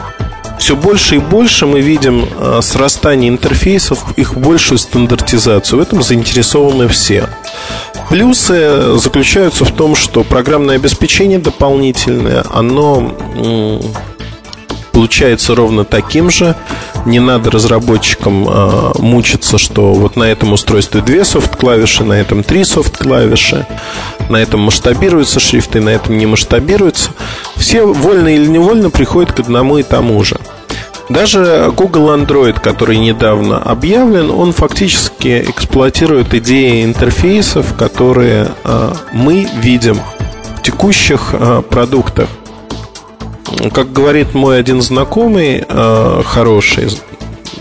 все 0.59 0.77
больше 0.77 1.17
и 1.17 1.19
больше 1.19 1.67
мы 1.67 1.81
видим 1.81 2.27
а, 2.39 2.61
срастание 2.63 3.29
интерфейсов, 3.29 4.05
их 4.17 4.37
большую 4.37 4.79
стандартизацию. 4.79 5.79
В 5.79 5.83
этом 5.83 6.03
заинтересованы 6.03 6.89
все. 6.89 7.29
Плюсы 8.09 8.97
заключаются 8.99 9.65
в 9.65 9.73
том, 9.73 9.95
что 9.97 10.25
программное 10.25 10.77
обеспечение 10.77 11.39
дополнительное, 11.39 12.45
оно 12.53 13.13
получается 14.95 15.55
ровно 15.55 15.85
таким 15.85 16.31
же, 16.31 16.55
Не 17.05 17.21
надо 17.21 17.51
разработчикам 17.51 18.49
э, 18.49 18.93
мучиться, 18.99 19.59
что 19.59 19.93
вот 19.93 20.17
на 20.17 20.23
этом 20.25 20.53
устройстве 20.55 21.03
две 21.03 21.25
софт-клавиши, 21.25 22.05
на 22.05 22.15
этом 22.15 22.43
три 22.43 22.65
софт-клавиши, 22.65 23.67
на 24.31 24.37
этом 24.37 24.61
масштабируются 24.61 25.41
шрифты, 25.41 25.83
на 25.83 25.91
этом 25.91 26.17
не 26.17 26.25
масштабируются. 26.25 27.11
Все 27.57 27.87
вольно 27.87 28.29
или 28.29 28.47
невольно 28.47 28.91
приходят 28.91 29.33
к 29.33 29.41
одному 29.41 29.79
и 29.79 29.83
тому 29.83 30.23
же. 30.25 30.39
Даже 31.11 31.71
Google 31.77 32.15
Android, 32.15 32.59
который 32.61 32.97
недавно 32.97 33.59
объявлен, 33.59 34.31
он 34.31 34.53
фактически 34.53 35.45
эксплуатирует 35.49 36.33
идеи 36.33 36.83
интерфейсов, 36.83 37.75
которые 37.77 38.49
э, 38.65 38.93
мы 39.13 39.47
видим 39.61 40.01
в 40.57 40.63
текущих 40.63 41.31
э, 41.35 41.63
продуктах. 41.69 42.29
Как 43.73 43.93
говорит 43.93 44.33
мой 44.35 44.59
один 44.59 44.81
знакомый, 44.81 45.65
э, 45.69 46.23
хороший 46.25 46.89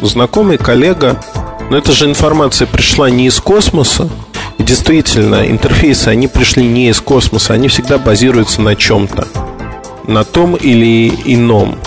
знакомый, 0.01 0.57
коллега, 0.57 1.21
но 1.69 1.77
эта 1.77 1.91
же 1.91 2.05
информация 2.05 2.65
пришла 2.65 3.09
не 3.09 3.27
из 3.27 3.39
космоса. 3.39 4.09
И 4.57 4.63
действительно, 4.63 5.49
интерфейсы, 5.49 6.07
они 6.07 6.27
пришли 6.27 6.63
не 6.63 6.89
из 6.89 7.01
космоса, 7.01 7.53
они 7.53 7.67
всегда 7.67 7.97
базируются 7.97 8.61
на 8.61 8.75
чем-то, 8.75 9.27
на 10.07 10.23
том 10.23 10.55
или 10.55 11.09
ином. 11.25 11.77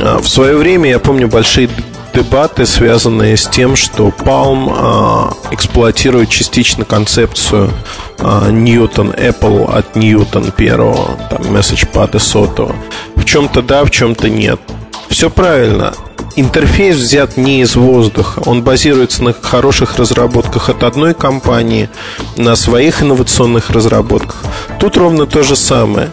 А, 0.00 0.18
в 0.18 0.28
свое 0.28 0.56
время, 0.56 0.90
я 0.90 0.98
помню, 0.98 1.28
большие 1.28 1.68
дебаты, 2.14 2.66
связанные 2.66 3.36
с 3.36 3.46
тем, 3.46 3.76
что 3.76 4.08
Palm 4.08 4.72
а, 4.76 5.32
эксплуатирует 5.50 6.28
частично 6.28 6.84
концепцию 6.84 7.70
а, 8.18 8.50
Newton 8.50 9.16
Apple 9.16 9.70
от 9.72 9.96
Newton 9.96 10.52
первого, 10.54 11.16
там, 11.30 11.42
MessagePad 11.42 12.16
и 12.16 12.18
сотого. 12.18 12.74
В 13.16 13.24
чем-то 13.24 13.62
да, 13.62 13.84
в 13.84 13.90
чем-то 13.90 14.28
нет. 14.28 14.60
Все 15.08 15.30
правильно. 15.30 15.94
Интерфейс 16.34 16.96
взят 16.96 17.36
не 17.36 17.60
из 17.60 17.76
воздуха. 17.76 18.40
Он 18.46 18.62
базируется 18.62 19.22
на 19.22 19.34
хороших 19.34 19.98
разработках 19.98 20.70
от 20.70 20.82
одной 20.82 21.12
компании, 21.12 21.90
на 22.36 22.56
своих 22.56 23.02
инновационных 23.02 23.68
разработках. 23.70 24.36
Тут 24.80 24.96
ровно 24.96 25.26
то 25.26 25.42
же 25.42 25.56
самое 25.56 26.10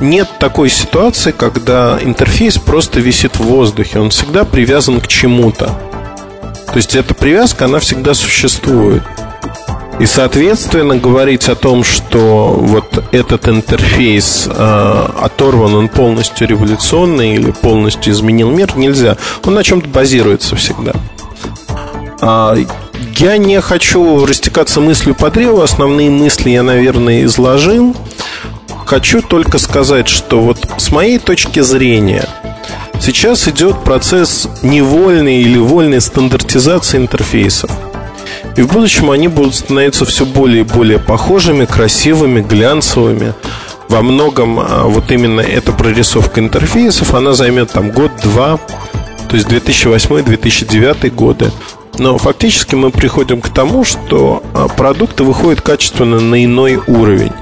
нет 0.00 0.28
такой 0.38 0.68
ситуации, 0.68 1.32
когда 1.32 1.98
интерфейс 2.02 2.58
просто 2.58 3.00
висит 3.00 3.36
в 3.36 3.42
воздухе. 3.42 4.00
Он 4.00 4.10
всегда 4.10 4.44
привязан 4.44 5.00
к 5.00 5.06
чему-то. 5.06 5.66
То 6.66 6.76
есть 6.76 6.94
эта 6.94 7.14
привязка, 7.14 7.66
она 7.66 7.78
всегда 7.78 8.14
существует. 8.14 9.02
И, 9.98 10.04
соответственно, 10.04 10.96
говорить 10.96 11.48
о 11.48 11.54
том, 11.54 11.82
что 11.82 12.54
вот 12.58 13.02
этот 13.12 13.48
интерфейс 13.48 14.46
э, 14.46 15.08
оторван, 15.22 15.74
он 15.74 15.88
полностью 15.88 16.46
революционный 16.46 17.34
или 17.34 17.50
полностью 17.50 18.12
изменил 18.12 18.50
мир, 18.50 18.76
нельзя. 18.76 19.16
Он 19.44 19.54
на 19.54 19.64
чем-то 19.64 19.88
базируется 19.88 20.54
всегда. 20.54 20.92
А, 22.20 22.56
я 23.16 23.38
не 23.38 23.58
хочу 23.62 24.26
растекаться 24.26 24.82
мыслью 24.82 25.14
по 25.14 25.30
древу. 25.30 25.62
Основные 25.62 26.10
мысли 26.10 26.50
я, 26.50 26.62
наверное, 26.62 27.24
изложил. 27.24 27.96
Хочу 28.86 29.20
только 29.20 29.58
сказать, 29.58 30.06
что 30.06 30.40
вот 30.40 30.58
с 30.78 30.92
моей 30.92 31.18
точки 31.18 31.58
зрения 31.58 32.24
сейчас 33.00 33.48
идет 33.48 33.82
процесс 33.82 34.48
невольной 34.62 35.42
или 35.42 35.58
вольной 35.58 36.00
стандартизации 36.00 36.98
интерфейсов. 36.98 37.68
И 38.56 38.62
в 38.62 38.72
будущем 38.72 39.10
они 39.10 39.26
будут 39.26 39.56
становиться 39.56 40.04
все 40.04 40.24
более 40.24 40.60
и 40.60 40.62
более 40.62 41.00
похожими, 41.00 41.64
красивыми, 41.64 42.42
глянцевыми. 42.42 43.34
Во 43.88 44.02
многом 44.02 44.60
а, 44.60 44.84
вот 44.84 45.10
именно 45.10 45.40
эта 45.40 45.72
прорисовка 45.72 46.38
интерфейсов, 46.38 47.12
она 47.12 47.32
займет 47.32 47.72
там 47.72 47.90
год-два, 47.90 48.58
то 49.28 49.34
есть 49.36 49.48
2008-2009 49.48 51.10
годы. 51.10 51.50
Но 51.98 52.18
фактически 52.18 52.76
мы 52.76 52.92
приходим 52.92 53.40
к 53.40 53.48
тому, 53.48 53.82
что 53.82 54.44
а, 54.54 54.68
продукты 54.68 55.24
выходят 55.24 55.60
качественно 55.60 56.20
на 56.20 56.44
иной 56.44 56.76
уровень. 56.86 57.32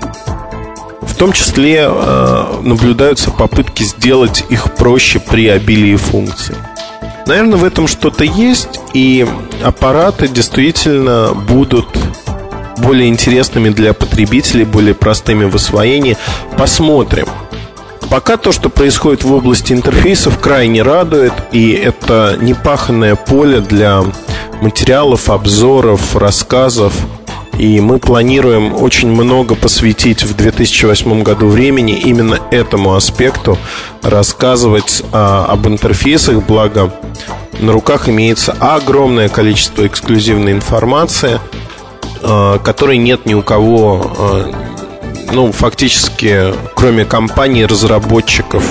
В 1.07 1.15
том 1.17 1.33
числе 1.33 1.87
э, 1.89 2.61
наблюдаются 2.63 3.31
попытки 3.31 3.83
сделать 3.83 4.45
их 4.49 4.75
проще 4.75 5.21
при 5.21 5.49
обилии 5.49 5.97
функций. 5.97 6.57
Наверное, 7.27 7.59
в 7.59 7.65
этом 7.65 7.89
что-то 7.89 8.25
есть, 8.25 8.81
и 8.93 9.27
аппараты 9.63 10.29
действительно 10.29 11.33
будут 11.35 11.87
более 12.79 13.09
интересными 13.09 13.71
для 13.71 13.95
потребителей, 13.95 14.65
более 14.65 14.95
простыми 14.95 15.45
в 15.45 15.55
освоении. 15.55 16.17
Посмотрим. 16.59 17.27
Пока 18.11 18.37
то, 18.37 18.53
что 18.53 18.69
происходит 18.69 19.25
в 19.25 19.33
области 19.33 19.73
интерфейсов, 19.73 20.39
крайне 20.39 20.83
радует, 20.83 21.33
и 21.53 21.71
это 21.73 22.37
непаханное 22.41 23.17
поле 23.17 23.61
для 23.61 24.05
материалов, 24.61 25.31
обзоров, 25.31 26.15
рассказов 26.15 26.93
и 27.59 27.81
мы 27.81 27.99
планируем 27.99 28.75
очень 28.75 29.11
много 29.11 29.55
посвятить 29.55 30.25
в 30.25 30.35
2008 30.37 31.23
году 31.23 31.49
времени 31.49 31.99
именно 31.99 32.39
этому 32.51 32.95
аспекту, 32.95 33.59
рассказывать 34.03 35.03
а, 35.13 35.47
об 35.47 35.67
интерфейсах, 35.67 36.43
благо 36.43 36.93
на 37.61 37.73
руках 37.73 38.09
имеется 38.09 38.53
огромное 38.59 39.29
количество 39.29 39.87
эксклюзивной 39.87 40.53
информации, 40.53 41.41
а, 42.23 42.59
которой 42.59 42.99
нет 42.99 43.27
ни 43.27 43.35
у 43.35 43.43
кого, 43.43 44.13
а, 44.19 44.53
ну, 45.33 45.53
фактически, 45.53 46.55
кроме 46.75 47.05
компаний, 47.05 47.67
разработчиков 47.67 48.65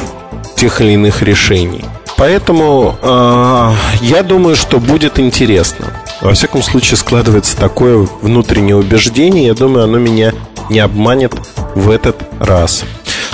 тех 0.56 0.82
или 0.82 0.92
иных 0.92 1.22
решений. 1.22 1.84
Поэтому 2.16 2.96
э, 3.02 3.72
я 4.02 4.24
думаю, 4.24 4.56
что 4.56 4.80
будет 4.80 5.20
интересно. 5.20 5.88
Во 6.24 6.34
всяком 6.34 6.64
случае, 6.64 6.96
складывается 6.96 7.58
такое 7.58 8.08
внутреннее 8.22 8.78
убеждение. 8.78 9.48
Я 9.48 9.56
думаю, 9.56 9.84
оно 9.84 9.98
меня 9.98 10.32
не 10.70 10.80
обманет 10.80 11.34
в 11.76 11.90
этот 11.90 12.16
раз. 12.40 12.86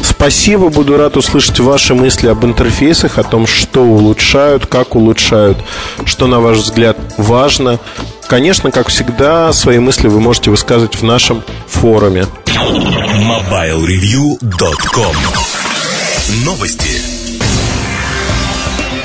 Спасибо, 0.01 0.69
буду 0.69 0.97
рад 0.97 1.15
услышать 1.15 1.59
ваши 1.59 1.93
мысли 1.93 2.27
об 2.27 2.43
интерфейсах, 2.43 3.19
о 3.19 3.23
том, 3.23 3.45
что 3.45 3.83
улучшают, 3.83 4.65
как 4.65 4.95
улучшают, 4.95 5.59
что, 6.03 6.25
на 6.25 6.39
ваш 6.39 6.57
взгляд, 6.57 6.97
важно. 7.17 7.77
Конечно, 8.27 8.71
как 8.71 8.87
всегда, 8.87 9.53
свои 9.53 9.77
мысли 9.77 10.07
вы 10.07 10.19
можете 10.19 10.49
высказывать 10.49 10.95
в 10.95 11.03
нашем 11.03 11.43
форуме. 11.67 12.25
MobileReview.com 12.47 15.15
Новости. 16.43 17.18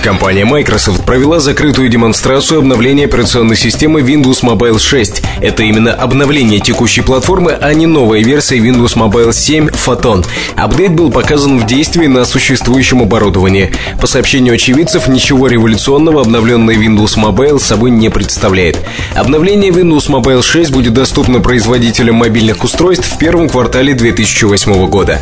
Компания 0.05 0.45
Microsoft 0.45 1.07
провела 1.07 1.41
закрытую 1.41 1.89
демонстрацию 1.89 2.59
обновления 2.59 3.07
операционной 3.07 3.57
системы 3.57 4.03
Windows 4.03 4.43
Mobile 4.43 4.79
6. 4.79 5.23
Это 5.41 5.63
именно 5.63 5.95
обновление 5.95 6.61
текущей 6.61 7.01
платформы, 7.01 7.53
а 7.53 7.73
не 7.73 7.87
новая 7.87 8.23
версия 8.23 8.59
Windows 8.59 8.97
Mobile 8.97 9.33
7 9.33 9.69
Photon. 9.69 10.27
Апдейт 10.57 10.93
был 10.93 11.11
показан 11.11 11.59
в 11.59 11.65
действии 11.65 12.07
на 12.07 12.27
существующем 12.27 13.01
оборудовании. 13.01 13.73
По 13.99 14.07
сообщению 14.07 14.57
очевидцев, 14.57 15.09
ничего 15.09 15.47
революционного 15.47 16.21
обновленный 16.21 16.77
Windows 16.77 17.17
Mobile 17.17 17.59
собой 17.59 17.91
не 17.91 18.11
представляет. 18.11 18.77
Обновление 19.15 19.71
Windows 19.71 20.11
Mobile 20.11 20.43
6 20.43 20.71
будет 20.71 20.93
доступно 20.93 21.41
производителям 21.41 22.17
мобильных 22.17 22.63
устройств 22.63 23.07
в 23.11 23.17
первом 23.17 23.49
квартале 23.49 23.95
2008 23.95 24.87
года. 24.87 25.19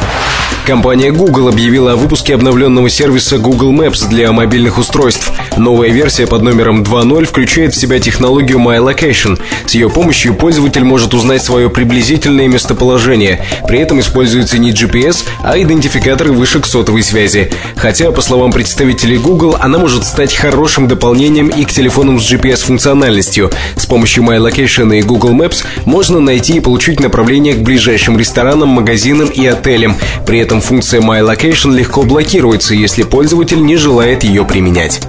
Компания 0.67 1.13
Google 1.13 1.49
объявила 1.49 1.93
о 1.93 1.97
выпуске 1.97 2.35
обновленного 2.35 2.89
сервиса 2.89 3.39
Google 3.39 3.73
Maps 3.73 4.09
для 4.09 4.33
мобильных 4.33 4.72
мобильных 4.73 4.79
устройств. 4.79 5.33
Новая 5.57 5.91
версия 5.91 6.27
под 6.27 6.43
номером 6.43 6.83
2.0 6.83 7.25
включает 7.27 7.75
в 7.75 7.77
себя 7.77 7.99
технологию 7.99 8.59
My 8.59 8.79
Location. 8.79 9.39
С 9.67 9.75
ее 9.75 9.91
помощью 9.91 10.35
пользователь 10.35 10.85
может 10.85 11.15
узнать 11.15 11.43
свое 11.43 11.69
приблизительное 11.69 12.49
местоположение. 12.49 13.45
При 13.67 13.79
этом 13.79 14.01
используется 14.01 14.59
не 14.59 14.71
GPS, 14.71 15.25
а 15.43 15.59
идентификаторы 15.59 16.33
вышек 16.33 16.67
сотовой 16.67 17.03
связи. 17.03 17.51
Хотя, 17.77 18.11
по 18.11 18.23
словам 18.23 18.53
представителей 18.53 19.19
Google, 19.19 19.57
она 19.61 19.79
может 19.79 20.05
стать 20.05 20.35
хорошим 20.35 20.89
дополнением 20.89 21.49
и 21.49 21.65
к 21.65 21.71
телефонам 21.71 22.19
с 22.19 22.33
GPS-функциональностью. 22.33 23.51
С 23.77 23.87
помощью 23.87 24.25
My 24.25 24.39
Location 24.39 24.97
и 24.97 25.03
Google 25.03 25.33
Maps 25.33 25.65
можно 25.85 26.21
найти 26.21 26.57
и 26.57 26.61
получить 26.61 27.01
направление 27.01 27.55
к 27.55 27.63
ближайшим 27.63 28.19
ресторанам, 28.19 28.71
магазинам 28.71 29.29
и 29.29 29.47
отелям. 29.47 29.97
При 30.27 30.39
этом 30.39 30.61
функция 30.61 31.01
My 31.01 31.21
Location 31.21 31.75
легко 31.75 32.03
блокируется, 32.03 32.75
если 32.75 33.03
пользователь 33.03 33.63
не 33.63 33.77
желает 33.77 34.25
ее 34.25 34.45
применять 34.45 34.62
применять. 34.63 35.01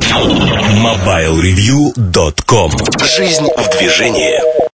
MobileReview.com 0.81 2.71
Жизнь 3.05 3.47
в 3.55 3.69
движении. 3.77 4.73